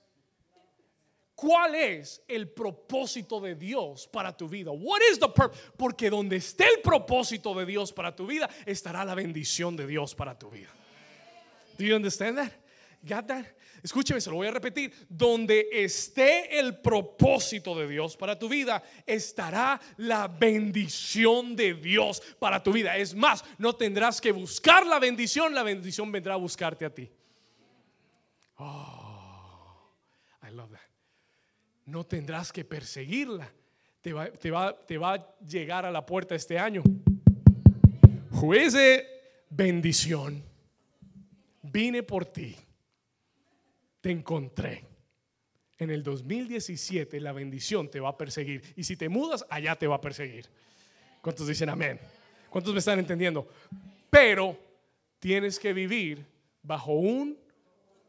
[1.37, 4.73] ¿Cuál es el propósito de Dios para tu vida?
[4.73, 5.61] What is the purpose?
[5.77, 10.15] Porque donde esté el propósito de Dios para tu vida, estará la bendición de Dios
[10.15, 10.71] para tu vida.
[11.77, 12.53] Do you understand that?
[13.07, 13.45] Got that?
[13.83, 14.91] Escúcheme, se lo voy a repetir.
[15.11, 22.63] Donde esté el propósito de Dios para tu vida, estará la bendición de Dios para
[22.63, 22.97] tu vida.
[22.97, 27.11] Es más, no tendrás que buscar la bendición, la bendición vendrá a buscarte a ti.
[28.59, 29.93] Oh,
[30.43, 30.81] I love that.
[31.87, 33.51] No tendrás que perseguirla.
[34.01, 36.83] Te va, te va- te va a llegar a la puerta este año.
[38.31, 39.07] Juez de
[39.51, 40.43] bendición.
[41.63, 42.57] Vine por ti.
[44.01, 44.85] Te encontré.
[45.79, 48.63] En el 2017 la bendición te va a perseguir.
[48.77, 50.47] Y si te mudas, allá te va a perseguir.
[51.21, 51.99] ¿Cuántos dicen amén?
[52.49, 53.49] ¿Cuántos me están entendiendo?
[54.09, 54.57] Pero
[55.19, 56.25] tienes que vivir
[56.63, 57.37] bajo un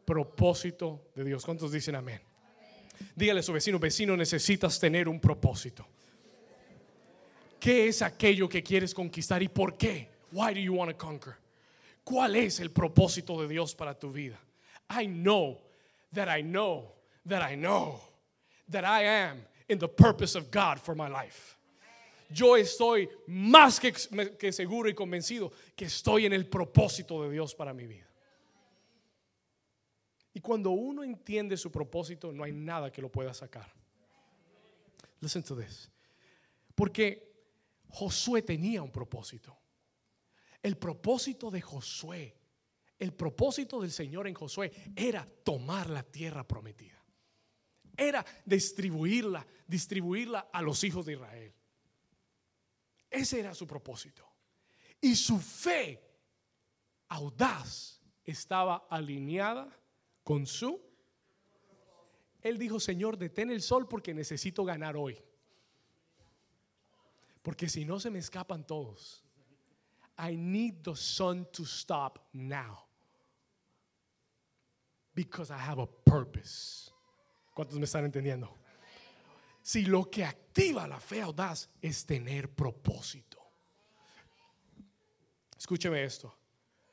[0.08, 1.44] propósito de Dios.
[1.44, 2.22] ¿Cuántos dicen amén?
[3.14, 5.86] Dígale a su vecino, vecino, necesitas tener un propósito.
[7.60, 10.08] ¿Qué es aquello que quieres conquistar y por qué?
[10.32, 11.36] Why do you want to conquer?
[12.06, 14.40] ¿Cuál es el propósito de Dios para tu vida?
[14.90, 15.60] I know
[16.14, 16.96] that I know
[17.28, 18.00] that I know
[18.70, 21.58] that I am in the purpose of God for my life.
[22.30, 23.92] Yo estoy más que,
[24.38, 28.07] que seguro y convencido que estoy en el propósito de Dios para mi vida.
[30.38, 33.74] Y cuando uno entiende su propósito, no hay nada que lo pueda sacar.
[35.20, 35.90] Listen to this.
[36.76, 37.34] Porque
[37.90, 39.58] Josué tenía un propósito.
[40.62, 42.38] El propósito de Josué,
[43.00, 47.04] el propósito del Señor en Josué era tomar la tierra prometida.
[47.98, 51.54] Era distribuirla, distribuirla a los hijos de Israel.
[53.10, 54.24] Ese era su propósito.
[55.02, 56.00] Y su fe
[57.08, 59.68] audaz estaba alineada
[60.28, 60.78] con su...
[62.42, 65.18] Él dijo, Señor, detén el sol porque necesito ganar hoy.
[67.42, 69.24] Porque si no se me escapan todos.
[70.18, 72.86] I need the sun to stop now.
[75.16, 76.92] Because I have a purpose.
[77.54, 78.54] ¿Cuántos me están entendiendo?
[79.62, 83.38] Si lo que activa la fe audaz es tener propósito.
[85.58, 86.38] Escúcheme esto.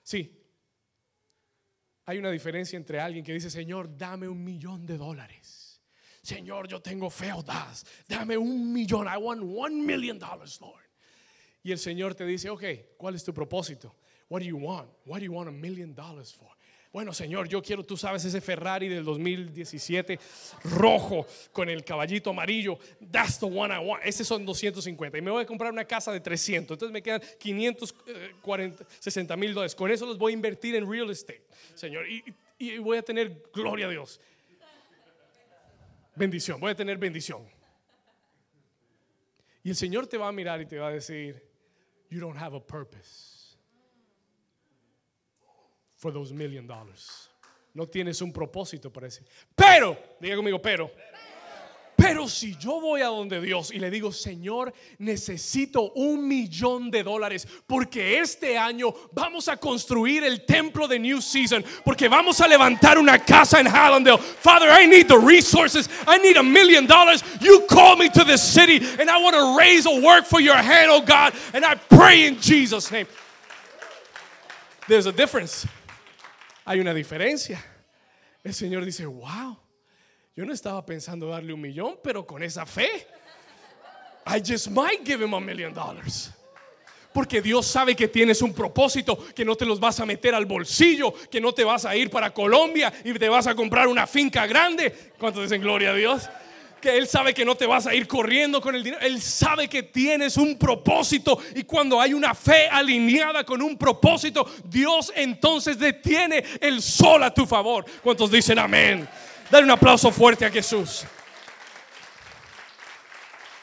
[0.05, 0.44] Sí,
[2.07, 5.81] hay una diferencia entre alguien que dice, Señor, dame un millón de dólares.
[6.23, 7.85] Señor, yo tengo fe audaz.
[8.09, 9.07] Dame un millón.
[9.07, 10.85] I want one million dollars, Lord.
[11.63, 12.65] Y el Señor te dice, ok,
[12.97, 13.95] ¿cuál es tu propósito?
[14.29, 14.89] What do you want?
[15.07, 16.49] What do you want a million dollars for?
[16.95, 20.17] Bueno, Señor, yo quiero, tú sabes, ese Ferrari del 2017
[20.77, 22.79] rojo con el caballito amarillo.
[23.11, 24.05] That's the one I want.
[24.07, 25.19] Ese son 250.
[25.19, 26.77] Y me voy a comprar una casa de 300.
[26.77, 29.75] Entonces me quedan 540, 60 mil dólares.
[29.75, 31.43] Con eso los voy a invertir en real estate,
[31.75, 32.09] Señor.
[32.09, 32.23] Y-
[32.61, 34.21] y voy a tener, gloria a Dios.
[36.15, 37.43] Bendición, voy a tener bendición.
[39.65, 41.43] Y el Señor te va a mirar y te va a decir,
[42.09, 43.34] you don't have a purpose
[46.05, 47.31] for those million dollars.
[47.75, 49.25] No tienes un propósito para decir.
[49.57, 50.91] Pero, diga conmigo, pero,
[51.97, 57.03] Pero si yo voy a donde Dios y le digo, Señor, necesito un millón de
[57.03, 62.49] dólares porque este año vamos a construir el templo de New Season, porque vamos a
[62.49, 64.19] levantar una casa en Hallandale.
[64.19, 65.89] Father, I need the resources.
[66.07, 67.25] I need a million dollars.
[67.41, 70.57] You call me to the city and I want to raise a work for your
[70.57, 71.33] hand, oh God.
[71.55, 73.07] And I pray in Jesus' name.
[74.87, 75.67] There's a difference.
[76.65, 77.63] Hay una diferencia.
[78.43, 79.59] El Señor dice, wow.
[80.37, 83.07] Yo no estaba pensando darle un millón, pero con esa fe,
[84.27, 86.33] I just might give him a million dollars.
[87.13, 90.47] Porque Dios sabe que tienes un propósito, que no te los vas a meter al
[90.47, 94.05] bolsillo, que no te vas a ir para Colombia y te vas a comprar una
[94.09, 95.13] finca grande.
[95.17, 96.29] ¿Cuántos dicen gloria a Dios?
[96.85, 99.01] Que Él sabe que no te vas a ir corriendo con el dinero.
[99.03, 101.39] Él sabe que tienes un propósito.
[101.55, 107.33] Y cuando hay una fe alineada con un propósito, Dios entonces detiene el sol a
[107.33, 107.87] tu favor.
[108.03, 109.09] ¿Cuántos dicen amén?
[109.51, 111.07] Dale un aplauso fuerte a Jesús.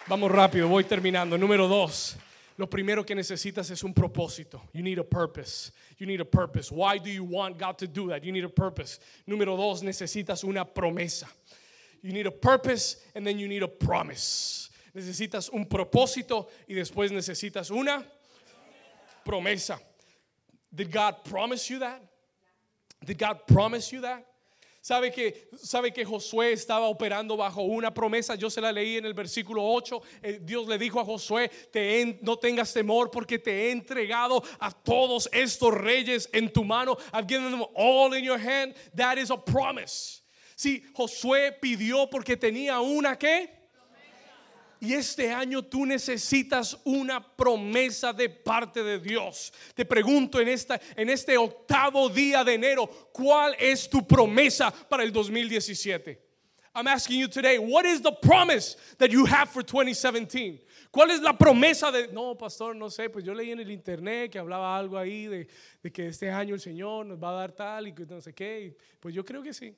[0.07, 1.38] Vamos rápido, voy terminando.
[1.38, 2.17] Número dos.
[2.57, 4.63] Lo primero que necesitas es un propósito.
[4.74, 5.72] You need a purpose.
[5.99, 6.72] You need a purpose.
[6.74, 8.24] Why do you want God to do that?
[8.24, 8.99] You need a purpose.
[9.28, 11.28] Número dos, necesitas una promesa.
[12.02, 14.70] You need a purpose and then you need a promise.
[14.95, 18.04] Necesitas un propósito y después necesitas una
[19.26, 19.80] promesa.
[20.74, 22.02] Did God promise you that?
[23.04, 24.26] Did God promise you that?
[24.84, 28.34] ¿Sabe que, sabe que Josué estaba operando bajo una promesa.
[28.36, 30.02] Yo se la leí en el versículo 8.
[30.24, 34.72] Eh, Dios le dijo a Josué, te no tengas temor porque te he entregado a
[34.72, 36.97] todos estos reyes en tu mano.
[37.14, 38.74] I've given them all in your hand.
[38.95, 40.20] That is a promise.
[40.62, 43.49] Si Josué pidió porque tenía una que
[44.80, 49.51] y este año tú necesitas una promesa de parte de Dios.
[49.74, 55.01] Te pregunto en, esta, en este octavo día de enero, ¿cuál es tu promesa para
[55.01, 56.22] el 2017?
[56.76, 60.64] I'm asking you today, what is the promise that you have for 2017?
[60.91, 62.09] ¿Cuál es la promesa de.?
[62.14, 65.47] No, pastor, no sé, pues yo leí en el internet que hablaba algo ahí de,
[65.82, 68.32] de que este año el Señor nos va a dar tal y que no sé
[68.36, 68.78] qué.
[68.99, 69.76] Pues yo creo que sí.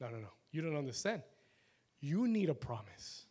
[0.00, 0.32] No, no, no.
[0.50, 1.22] You don't understand.
[2.00, 3.26] You need a promise.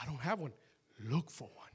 [0.00, 0.52] I don't have one.
[1.00, 1.68] Look for one.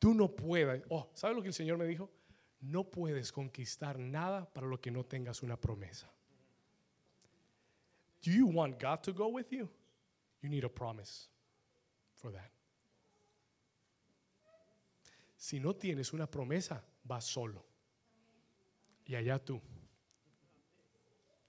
[0.00, 0.82] Tú no puedes.
[0.90, 2.10] Oh, ¿sabes lo que el Señor me dijo?
[2.60, 6.06] No puedes conquistar nada para lo que no tengas una promesa.
[8.22, 9.68] Do you want God to go with you?
[10.40, 11.28] You need a promise
[12.16, 12.50] for that.
[15.42, 17.66] Si no tienes una promesa, vas solo.
[19.04, 19.60] Y allá tú.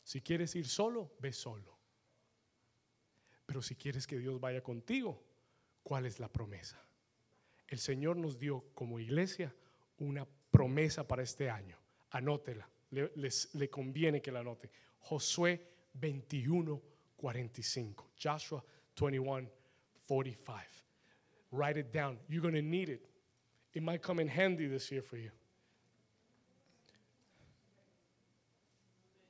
[0.02, 1.78] Si quieres ir solo, ve solo.
[3.46, 5.24] Pero si quieres que Dios vaya contigo,
[5.84, 6.84] ¿cuál es la promesa?
[7.68, 9.54] El Señor nos dio como iglesia
[10.00, 11.78] una promesa para este año.
[12.10, 12.68] Anótela.
[12.90, 13.12] Le,
[13.54, 14.72] le conviene que la anote.
[15.02, 16.82] Josué 21,
[17.16, 18.14] 45.
[18.20, 18.66] Joshua
[19.00, 19.48] 21,
[20.08, 20.62] 45.
[21.52, 22.18] Write it down.
[22.28, 23.13] You're going to need it.
[23.74, 25.32] It might come in handy this year for you.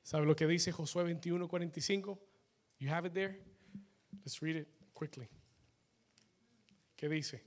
[0.02, 2.18] ¿Sabe lo que dice Josué 21, 45?
[2.78, 3.36] You have it there?
[4.22, 5.28] Let's read it quickly.
[6.96, 7.40] ¿Qué dice?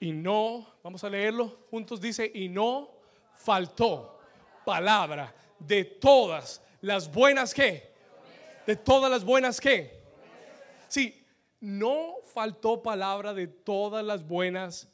[0.00, 2.90] Y no, vamos a leerlo juntos, dice, y no
[3.34, 4.18] faltó
[4.66, 7.90] palabra de todas las buenas que,
[8.66, 10.02] de todas las buenas que.
[10.88, 11.24] Sí,
[11.60, 14.88] no faltó palabra de todas las buenas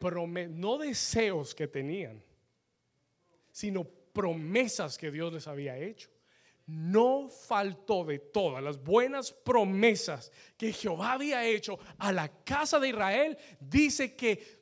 [0.00, 2.22] no deseos que tenían,
[3.52, 6.10] sino promesas que Dios les había hecho.
[6.66, 12.88] No faltó de todas las buenas promesas que Jehová había hecho a la casa de
[12.90, 14.60] Israel, dice que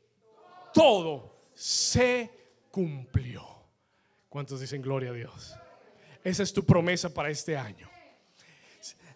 [0.72, 2.30] todo se
[2.70, 3.44] cumplió.
[4.28, 5.54] ¿Cuántos dicen gloria a Dios?
[6.24, 7.88] Esa es tu promesa para este año.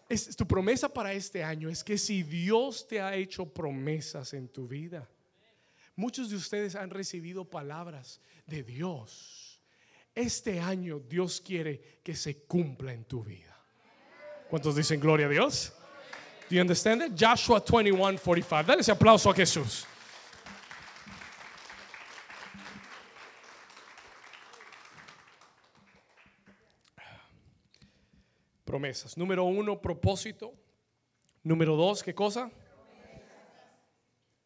[0.08, 4.48] Es, tu promesa para este año es que si Dios te ha hecho promesas en
[4.48, 5.08] tu vida,
[5.97, 9.53] muchos de ustedes han recibido palabras de Dios
[10.14, 13.57] este año Dios quiere que se cumpla en tu vida.
[14.51, 15.72] ¿Cuántos dicen gloria a Dios?
[16.51, 17.12] Do you understand it?
[17.18, 18.62] Joshua 21, 45.
[18.64, 19.86] Dale ese aplauso a Jesús.
[28.66, 29.16] Promesas.
[29.16, 30.53] Número uno, propósito.
[31.43, 32.51] Número dos, ¿qué cosa?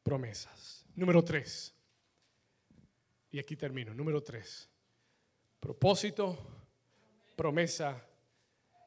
[0.05, 0.76] Promesas.
[0.97, 1.73] Número tres.
[3.31, 3.95] Y aquí termino.
[3.95, 4.69] Número tres
[5.67, 6.39] propósito,
[7.35, 8.01] promesa.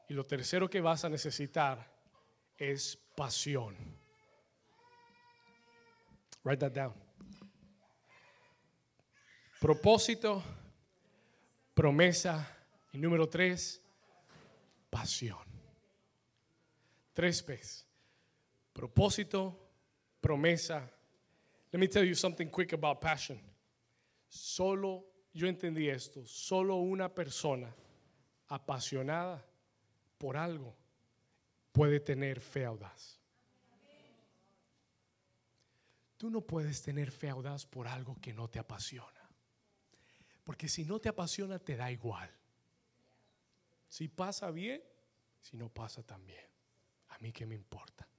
[0.08, 1.86] Y lo tercero que vas a necesitar
[2.56, 3.76] es pasión.
[6.42, 6.94] Write that down.
[9.60, 10.42] Propósito,
[11.74, 12.56] promesa
[12.92, 13.82] y número tres,
[14.88, 15.44] pasión.
[17.12, 17.86] Tres P's.
[18.72, 19.68] Propósito,
[20.18, 20.90] promesa.
[21.72, 23.38] Let me tell you something quick about passion.
[24.28, 27.72] Solo, yo entendí esto, solo una persona
[28.48, 29.44] apasionada
[30.18, 30.74] por algo
[31.72, 33.18] puede tener fe audaz.
[36.16, 39.20] Tú no puedes tener fe audaz por algo que no te apasiona.
[40.44, 42.28] Porque si no te apasiona, te da igual.
[43.88, 44.82] Si pasa bien,
[45.40, 46.44] si no pasa también.
[47.08, 48.09] A mí qué me importa.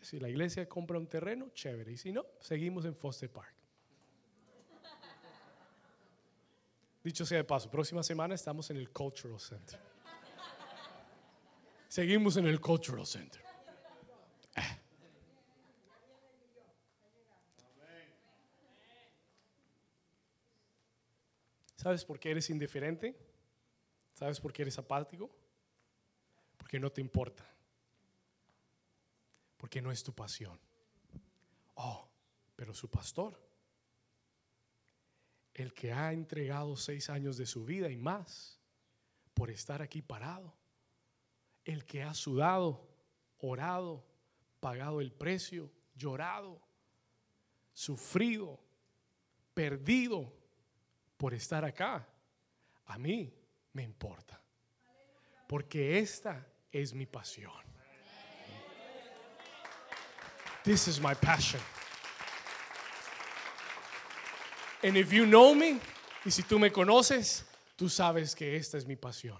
[0.00, 1.92] Si la iglesia compra un terreno, chévere.
[1.92, 3.54] Y si no, seguimos en Foster Park.
[7.02, 9.78] Dicho sea de paso, próxima semana estamos en el Cultural Center.
[11.88, 13.42] Seguimos en el Cultural Center.
[21.76, 23.18] ¿Sabes por qué eres indiferente?
[24.14, 25.28] ¿Sabes por qué eres apático?
[26.56, 27.44] Porque no te importa.
[29.62, 30.58] Porque no es tu pasión.
[31.76, 32.10] Oh,
[32.56, 33.40] pero su pastor,
[35.54, 38.58] el que ha entregado seis años de su vida y más
[39.32, 40.52] por estar aquí parado,
[41.64, 42.88] el que ha sudado,
[43.38, 44.04] orado,
[44.58, 46.60] pagado el precio, llorado,
[47.72, 48.58] sufrido,
[49.54, 50.34] perdido
[51.16, 52.08] por estar acá,
[52.86, 53.32] a mí
[53.74, 54.42] me importa.
[55.46, 57.71] Porque esta es mi pasión.
[60.64, 61.60] This is my passion.
[64.82, 65.80] And if you know me,
[66.24, 67.44] y si tú me conoces,
[67.76, 69.38] tú sabes que esta es mi pasión.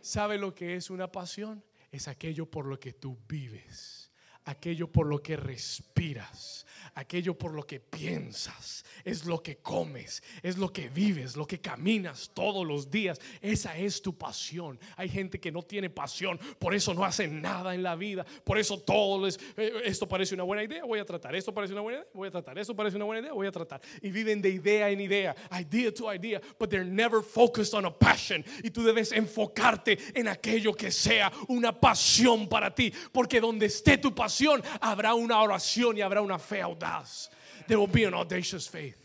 [0.00, 1.62] ¿Sabe lo que es una pasión?
[1.90, 4.03] Es aquello por lo que tú vives,
[4.44, 10.58] aquello por lo que respiras, aquello por lo que piensas, es lo que comes, es
[10.58, 13.20] lo que vives, lo que caminas todos los días.
[13.40, 14.78] Esa es tu pasión.
[14.96, 18.58] Hay gente que no tiene pasión, por eso no hace nada en la vida, por
[18.58, 21.82] eso todo les, eh, esto parece una buena idea, voy a tratar, esto parece una
[21.82, 23.80] buena idea, voy a tratar, esto parece una buena idea, voy a tratar.
[24.02, 27.98] Y viven de idea en idea, idea to idea, but they're never focused on a
[27.98, 28.44] passion.
[28.62, 33.98] Y tú debes enfocarte en aquello que sea una pasión para ti, porque donde esté
[33.98, 34.33] tu pasión
[34.80, 37.30] habrá una oración y habrá una fe audaz.
[37.66, 39.04] There will be an audacious faith.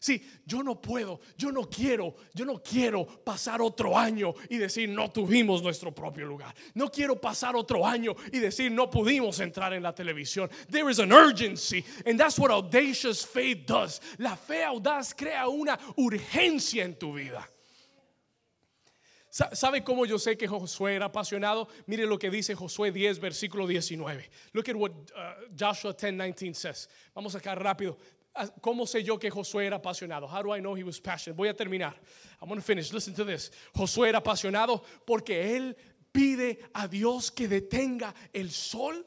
[0.00, 4.88] Sí, yo no puedo, yo no quiero, yo no quiero pasar otro año y decir
[4.88, 6.54] no tuvimos nuestro propio lugar.
[6.74, 10.48] No quiero pasar otro año y decir no pudimos entrar en la televisión.
[10.70, 14.00] There is an urgency and that's what audacious faith does.
[14.18, 17.48] La fe audaz crea una urgencia en tu vida.
[19.30, 21.68] ¿Sabe cómo yo sé que Josué era apasionado?
[21.86, 24.30] Mire lo que dice Josué 10, versículo 19.
[24.52, 26.88] Look at what uh, Joshua 10, 19 says.
[27.14, 27.98] Vamos acá rápido.
[28.34, 30.26] Ah, ¿Cómo sé yo que Josué era apasionado?
[30.26, 31.36] How do I know he was passionate?
[31.36, 31.94] Voy a terminar.
[32.40, 32.92] I'm going to finish.
[32.92, 33.50] Listen to this.
[33.74, 35.76] Josué era apasionado porque él
[36.10, 39.06] pide a Dios que detenga el sol.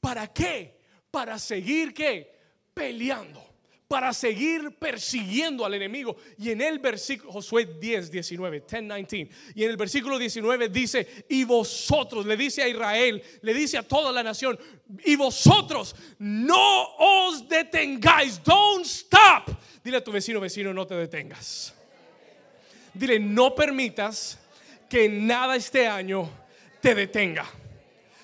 [0.00, 0.80] ¿Para qué?
[1.10, 2.34] Para seguir qué?
[2.74, 3.53] Peleando
[3.94, 6.16] para seguir persiguiendo al enemigo.
[6.36, 11.24] Y en el versículo, Josué 10, 19, 10, 19, y en el versículo 19 dice,
[11.28, 14.58] y vosotros, le dice a Israel, le dice a toda la nación,
[15.04, 19.56] y vosotros no os detengáis, don't stop.
[19.84, 21.72] Dile a tu vecino, vecino, no te detengas.
[22.92, 24.40] Dile, no permitas
[24.90, 26.28] que nada este año
[26.80, 27.46] te detenga.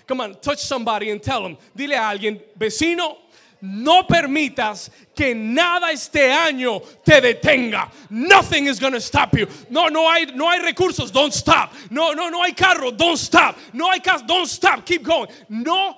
[0.08, 1.56] Come on, touch somebody and tell them.
[1.72, 3.29] Dile a alguien, vecino,
[3.60, 7.90] no permitas que nada este año te detenga.
[8.08, 9.46] Nothing is going to stop you.
[9.68, 11.12] No, no hay, no hay recursos.
[11.12, 11.72] Don't stop.
[11.90, 12.90] No, no, no hay carro.
[12.90, 13.56] Don't stop.
[13.72, 14.24] No hay casa.
[14.26, 14.84] Don't stop.
[14.84, 15.28] Keep going.
[15.48, 15.96] No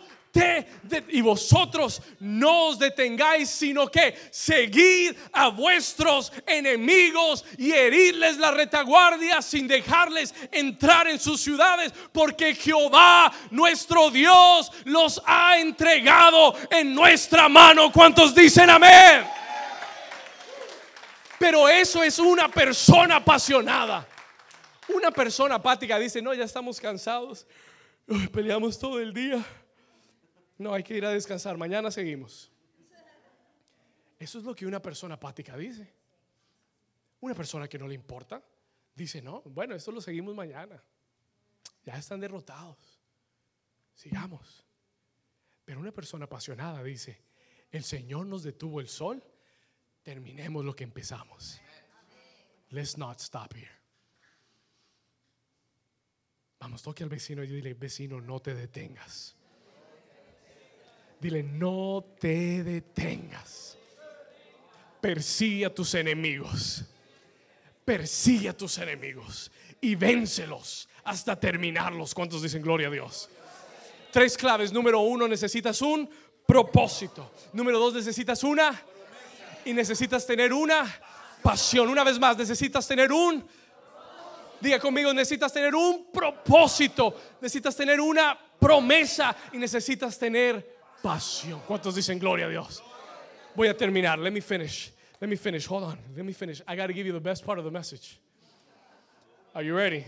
[1.09, 9.43] y vosotros no os detengáis, sino que seguid a vuestros enemigos y heridles la retaguardia
[9.43, 17.49] sin dejarles entrar en sus ciudades, porque Jehová nuestro Dios los ha entregado en nuestra
[17.49, 17.93] mano.
[17.93, 19.25] ¿Cuántos dicen amén?
[21.39, 24.07] Pero eso es una persona apasionada.
[24.89, 27.47] Una persona apática dice, no, ya estamos cansados,
[28.33, 29.45] peleamos todo el día
[30.59, 31.57] no, hay que ir a descansar.
[31.57, 32.51] Mañana seguimos.
[34.19, 35.93] Eso es lo que una persona apática dice.
[37.21, 38.43] Una persona que no le importa
[38.95, 40.83] dice, no, bueno, esto lo seguimos mañana.
[41.85, 43.01] Ya están derrotados.
[43.95, 44.65] Sigamos.
[45.65, 47.23] Pero una persona apasionada dice,
[47.71, 49.23] el Señor nos detuvo el sol,
[50.03, 51.61] terminemos lo que empezamos.
[52.71, 53.71] Let's not stop here.
[56.59, 59.37] Vamos, toque al vecino y dile, vecino, no te detengas.
[61.23, 63.79] Dile, no te detengas.
[65.01, 66.83] persigue a tus enemigos.
[67.85, 69.49] Persigue a tus enemigos
[69.81, 72.13] y véncelos hasta terminarlos.
[72.13, 73.29] ¿Cuántos dicen gloria a Dios?
[74.11, 74.73] Tres claves.
[74.73, 76.11] Número uno, necesitas un
[76.45, 77.31] propósito.
[77.53, 78.83] Número dos, necesitas una.
[79.65, 80.93] Y necesitas tener una
[81.41, 81.89] pasión.
[81.89, 83.47] Una vez más, necesitas tener un.
[84.61, 87.15] Diga conmigo, necesitas tener un propósito.
[87.41, 89.37] Necesitas tener una promesa.
[89.53, 90.72] Y necesitas tener
[91.03, 91.61] pasión.
[91.67, 92.83] ¿Cuántos dicen gloria a Dios?
[93.55, 94.19] Voy a terminar.
[94.19, 94.93] Let me finish.
[95.21, 95.67] Let me finish.
[95.67, 95.99] Hold on.
[96.17, 96.63] Let me finish.
[96.67, 98.19] I got to give you the best part of the message.
[99.55, 100.05] Are you ready?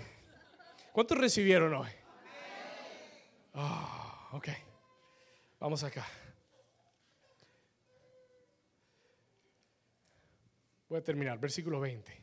[0.93, 1.91] ¿Cuántos recibieron hoy?
[3.55, 4.49] Ah, ok.
[5.61, 6.07] Vamos acá.
[10.89, 11.39] Voy a terminar.
[11.39, 12.23] Versículo 20.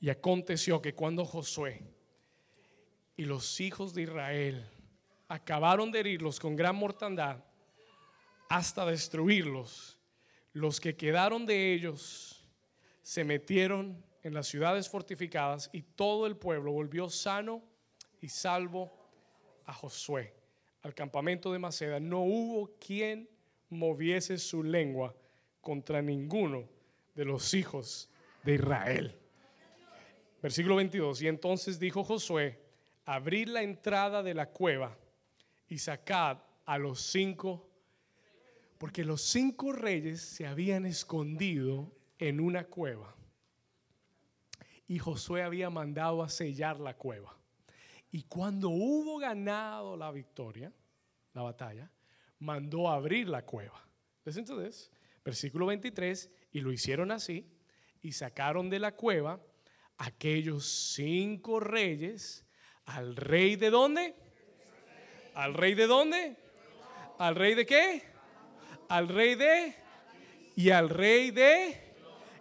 [0.00, 1.82] Y aconteció que cuando Josué
[3.16, 4.66] y los hijos de Israel
[5.30, 7.44] acabaron de herirlos con gran mortandad
[8.48, 9.96] hasta destruirlos,
[10.52, 12.50] los que quedaron de ellos
[13.00, 17.62] se metieron en las ciudades fortificadas y todo el pueblo volvió sano
[18.20, 18.90] y salvo
[19.66, 20.34] a Josué
[20.82, 22.00] al campamento de Maceda.
[22.00, 23.30] No hubo quien
[23.68, 25.14] moviese su lengua
[25.60, 26.68] contra ninguno
[27.14, 28.10] de los hijos
[28.42, 29.16] de Israel.
[30.42, 31.22] Versículo 22.
[31.22, 32.58] Y entonces dijo Josué,
[33.04, 34.98] abrid la entrada de la cueva
[35.70, 37.70] y sacad a los cinco,
[38.76, 43.16] porque los cinco reyes se habían escondido en una cueva
[44.90, 47.38] y Josué había mandado a sellar la cueva.
[48.10, 50.72] Y cuando hubo ganado la victoria,
[51.32, 51.88] la batalla,
[52.40, 53.86] mandó a abrir la cueva.
[54.24, 54.90] Listen to this.
[55.24, 57.46] Versículo 23, y lo hicieron así,
[58.02, 59.40] y sacaron de la cueva
[59.96, 62.44] aquellos cinco reyes,
[62.84, 64.16] al rey de dónde?
[65.34, 66.36] ¿Al rey de dónde?
[67.18, 68.02] ¿Al rey de qué?
[68.88, 69.74] Al rey de
[70.56, 71.78] y al rey de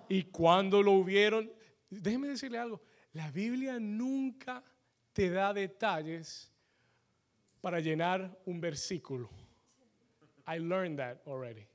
[0.09, 1.51] y cuando lo hubieron
[1.89, 2.81] Déjeme decirle algo,
[3.13, 4.63] la Biblia nunca
[5.11, 6.51] te da detalles
[7.61, 9.29] para llenar un versículo.
[10.47, 11.67] I learned that already.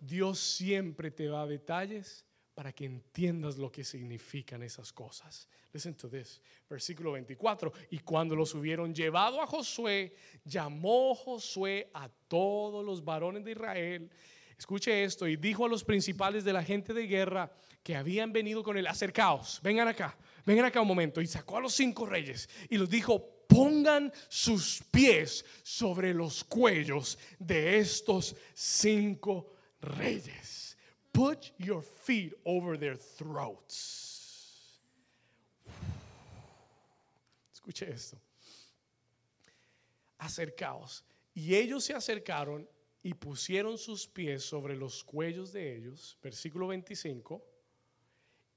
[0.00, 2.24] Dios siempre te da detalles
[2.60, 5.48] para que entiendas lo que significan esas cosas.
[5.72, 6.42] Listen to this.
[6.68, 7.72] Versículo 24.
[7.88, 14.10] Y cuando los hubieron llevado a Josué, llamó Josué a todos los varones de Israel.
[14.58, 15.26] Escuche esto.
[15.26, 17.50] Y dijo a los principales de la gente de guerra:
[17.82, 21.22] que habían venido con él, acercaos, vengan acá, vengan acá un momento.
[21.22, 27.18] Y sacó a los cinco reyes y los dijo, pongan sus pies sobre los cuellos
[27.38, 30.59] de estos cinco reyes.
[31.12, 34.78] Put your feet over their throats.
[37.54, 38.16] Escuche esto.
[40.18, 41.02] Acercaos.
[41.34, 42.68] Y ellos se acercaron
[43.02, 46.18] y pusieron sus pies sobre los cuellos de ellos.
[46.22, 47.42] Versículo 25.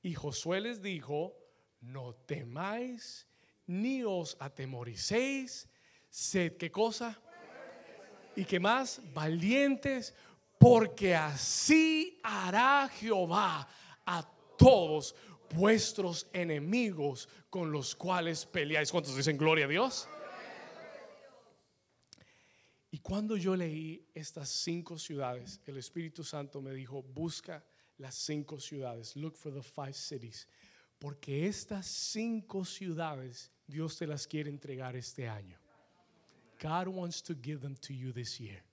[0.03, 1.33] Y Josué les dijo,
[1.81, 3.25] no temáis
[3.67, 5.67] ni os atemoricéis,
[6.09, 7.19] sed qué cosa
[8.35, 10.13] y qué más valientes,
[10.63, 13.67] porque así hará Jehová
[14.05, 14.23] a
[14.57, 15.13] todos
[15.53, 18.89] vuestros enemigos con los cuales peleáis.
[18.89, 20.07] ¿Cuántos dicen gloria a Dios?
[22.91, 27.61] Y cuando yo leí estas cinco ciudades, el Espíritu Santo me dijo, busca
[27.97, 29.17] las cinco ciudades.
[29.17, 30.47] Look for the five cities.
[30.97, 35.59] Porque estas cinco ciudades Dios te las quiere entregar este año.
[36.61, 38.63] God wants to give them to you this year.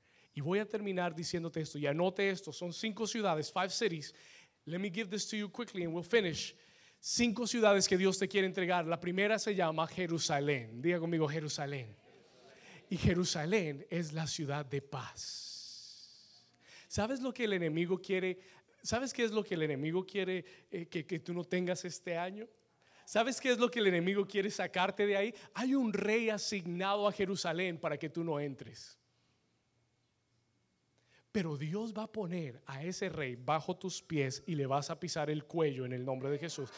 [0.41, 1.79] Y voy a terminar diciéndote esto.
[1.79, 2.51] Y anote esto.
[2.51, 4.15] Son cinco ciudades, five cities.
[4.65, 6.57] Let me give this to you quickly and we'll finish.
[6.99, 8.87] Cinco ciudades que Dios te quiere entregar.
[8.87, 10.81] La primera se llama Jerusalén.
[10.81, 11.95] Diga conmigo Jerusalén.
[12.89, 16.43] Y Jerusalén es la ciudad de paz.
[16.89, 18.39] ¿Sabes lo que el enemigo quiere
[18.83, 22.17] ¿Sabes qué es lo que el enemigo quiere eh, que, que tú no tengas este
[22.17, 22.49] año?
[23.05, 25.35] ¿Sabes qué es lo que el enemigo quiere sacarte de ahí?
[25.53, 29.00] Hay un rey asignado a Jerusalén para que tú no entres.
[31.33, 34.99] Pero Dios va a poner a ese rey bajo tus pies y le vas a
[34.99, 36.71] pisar el cuello en el nombre de Jesús.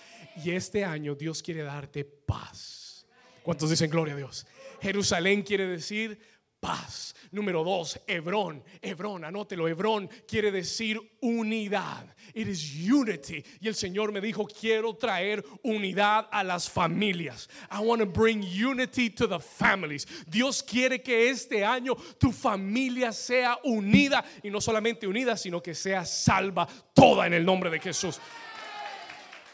[0.44, 3.06] Y este año Dios quiere darte paz.
[3.43, 4.47] ¿Cuántos dicen gloria a Dios?
[4.81, 6.20] Jerusalén quiere decir
[6.62, 7.12] paz.
[7.32, 8.62] Número dos, Hebrón.
[8.80, 9.66] Hebrón, anótelo.
[9.66, 12.06] Hebrón quiere decir unidad.
[12.34, 13.44] It is unity.
[13.60, 17.48] Y el Señor me dijo, quiero traer unidad a las familias.
[17.70, 20.06] I want to bring unity to the families.
[20.28, 24.24] Dios quiere que este año tu familia sea unida.
[24.44, 28.20] Y no solamente unida, sino que sea salva toda en el nombre de Jesús.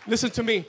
[0.06, 0.66] Listen to me.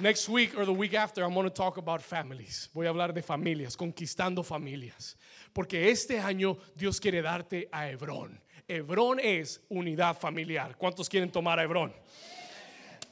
[0.00, 2.68] Next week or the week after, I'm going to talk about families.
[2.72, 5.16] Voy a hablar de familias, conquistando familias.
[5.52, 8.38] Porque este año Dios quiere darte a Hebrón.
[8.68, 10.76] Hebrón es unidad familiar.
[10.78, 11.92] ¿Cuántos quieren tomar a Hebrón?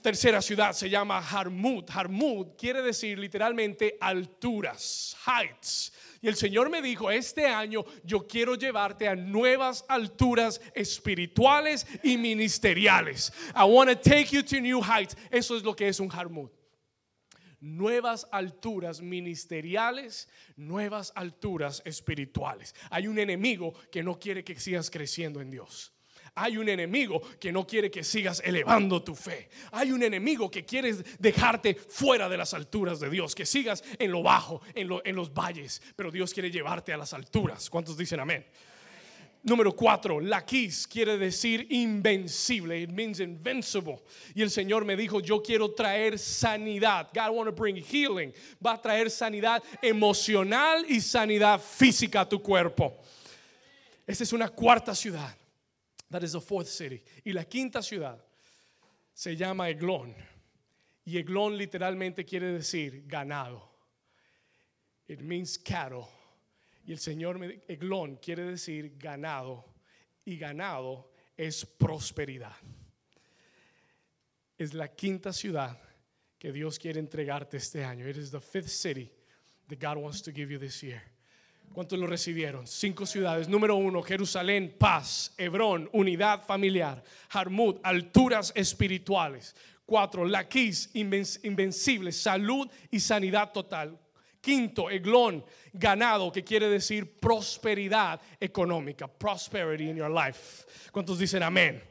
[0.00, 1.90] Tercera ciudad se llama Harmut.
[1.90, 5.92] Harmut quiere decir literalmente alturas, heights.
[6.22, 12.16] Y el Señor me dijo, este año yo quiero llevarte a nuevas alturas espirituales y
[12.16, 13.32] ministeriales.
[13.56, 15.16] I want to take you to new heights.
[15.32, 16.52] Eso es lo que es un Harmut
[17.60, 22.74] nuevas alturas ministeriales, nuevas alturas espirituales.
[22.90, 25.92] Hay un enemigo que no quiere que sigas creciendo en Dios.
[26.38, 29.48] Hay un enemigo que no quiere que sigas elevando tu fe.
[29.72, 34.12] Hay un enemigo que quiere dejarte fuera de las alturas de Dios, que sigas en
[34.12, 35.80] lo bajo, en, los valles.
[35.96, 37.70] Pero Dios quiere llevarte a las alturas.
[37.70, 38.44] ¿Cuántos dicen amén?
[39.46, 42.82] Número cuatro, laquis quiere decir invencible.
[42.82, 44.02] It means invincible.
[44.34, 47.10] Y el Señor me dijo, yo quiero traer sanidad.
[47.14, 48.32] God want to bring healing.
[48.60, 52.98] Va a traer sanidad emocional y sanidad física a tu cuerpo.
[54.04, 55.32] Esta es una cuarta ciudad.
[56.10, 57.04] That is the fourth city.
[57.24, 58.18] Y la quinta ciudad
[59.14, 60.12] se llama Eglón.
[61.04, 63.62] Y Eglón literalmente quiere decir ganado.
[65.06, 66.08] It means cattle.
[66.86, 69.64] Y el Señor, Eglón, quiere decir ganado.
[70.24, 72.54] Y ganado es prosperidad.
[74.56, 75.78] Es la quinta ciudad
[76.38, 78.08] que Dios quiere entregarte este año.
[78.08, 79.12] It is the fifth city
[79.68, 81.02] that God wants to give you this year.
[81.72, 82.66] ¿Cuántos lo recibieron?
[82.66, 83.48] Cinco ciudades.
[83.48, 85.34] Número uno, Jerusalén, paz.
[85.36, 87.02] Hebrón, unidad familiar.
[87.30, 89.54] Harmut, alturas espirituales.
[89.84, 93.98] Cuatro, Laquis, invencible, salud y sanidad total.
[94.46, 100.64] Quinto, Eglón, ganado, que quiere decir prosperidad económica, prosperity in your life.
[100.92, 101.82] ¿Cuántos dicen amén?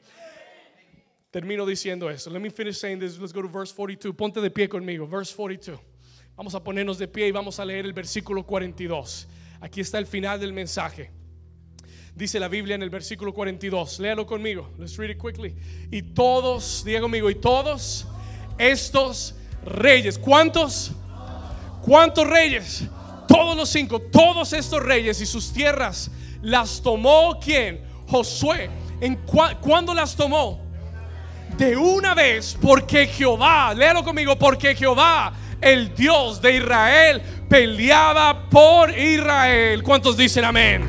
[1.31, 2.29] Termino diciendo esto.
[2.29, 3.19] Let me finish saying this.
[3.19, 4.15] Let's go to verse 42.
[4.15, 5.05] Ponte de pie conmigo.
[5.05, 5.77] Verse 42.
[6.37, 9.27] Vamos a ponernos de pie y vamos a leer el versículo 42.
[9.59, 11.11] Aquí está el final del mensaje.
[12.15, 13.99] Dice la Biblia en el versículo 42.
[13.99, 14.71] Léalo conmigo.
[14.77, 15.57] Let's read it quickly.
[15.91, 18.07] Y todos, diga conmigo, y todos
[18.57, 20.93] estos reyes, ¿cuántos?
[21.85, 22.83] ¿Cuántos reyes?
[23.27, 26.09] Todos los cinco, todos estos reyes y sus tierras
[26.41, 27.79] las tomó quién?
[28.07, 28.71] Josué.
[28.99, 29.19] ¿En
[29.61, 30.59] ¿Cuándo las tomó?
[31.55, 35.31] De una vez, porque Jehová, léalo conmigo, porque Jehová,
[35.61, 39.83] el Dios de Israel, peleaba por Israel.
[39.83, 40.83] ¿Cuántos dicen amén?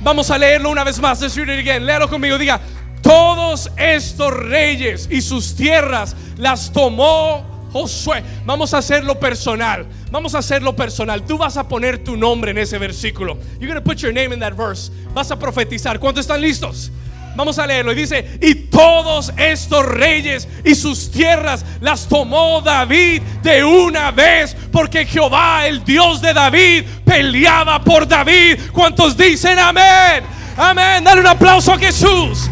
[0.00, 1.20] Vamos a leerlo una vez más.
[1.20, 1.84] Let's read it again.
[1.84, 2.38] Léalo conmigo.
[2.38, 2.58] Diga,
[3.02, 8.22] todos estos reyes y sus tierras las tomó Josué.
[8.46, 9.86] Vamos a hacerlo personal.
[10.10, 11.22] Vamos a hacerlo personal.
[11.22, 13.38] Tú vas a poner tu nombre en ese versículo.
[13.60, 14.90] You're going to put your name in that verse.
[15.14, 15.98] Vas a profetizar.
[16.00, 16.90] ¿Cuántos están listos?
[17.36, 17.92] Vamos a leerlo.
[17.92, 24.56] Y dice, y todos estos reyes y sus tierras las tomó David de una vez,
[24.72, 28.58] porque Jehová, el Dios de David, peleaba por David.
[28.72, 30.24] ¿Cuántos dicen amén?
[30.56, 31.04] Amén.
[31.04, 32.50] Dale un aplauso a Jesús.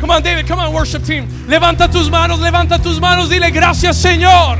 [0.00, 0.48] Come on, David.
[0.48, 1.28] Come on, worship team.
[1.46, 3.30] Levanta tus manos, levanta tus manos.
[3.30, 4.58] Dile gracias, Señor.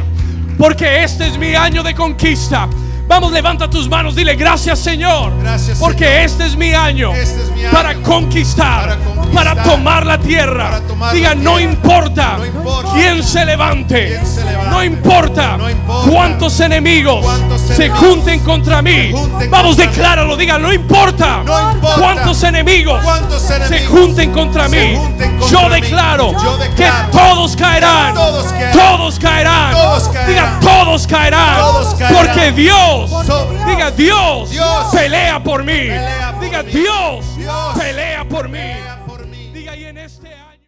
[0.59, 2.69] Porque este es mi año de conquista.
[3.09, 5.33] Vamos, levanta tus manos, dile gracias Señor.
[5.79, 8.99] porque Este, es mi año este para, conquistar,
[9.33, 10.81] para, tomar la tierra.
[11.13, 12.39] Diga, no, importa
[12.95, 14.21] quién se levante,
[14.71, 15.59] no, importa
[16.09, 17.25] cuántos enemigos
[17.59, 19.13] se, junten contra mí.
[19.51, 21.43] Vamos, decláralo, diga, no importa,
[21.99, 23.03] cuántos enemigos,
[23.69, 24.95] se junten contra mí.
[25.51, 26.35] yo, declaro
[26.77, 29.75] que todos caerán, todos caerán,
[30.27, 31.59] diga, todos caerán,
[32.15, 32.51] porque
[32.93, 34.51] Dios diga Dios,
[34.93, 35.89] pelea por mí.
[36.41, 37.25] diga Dios,
[37.79, 38.59] pelea por mí.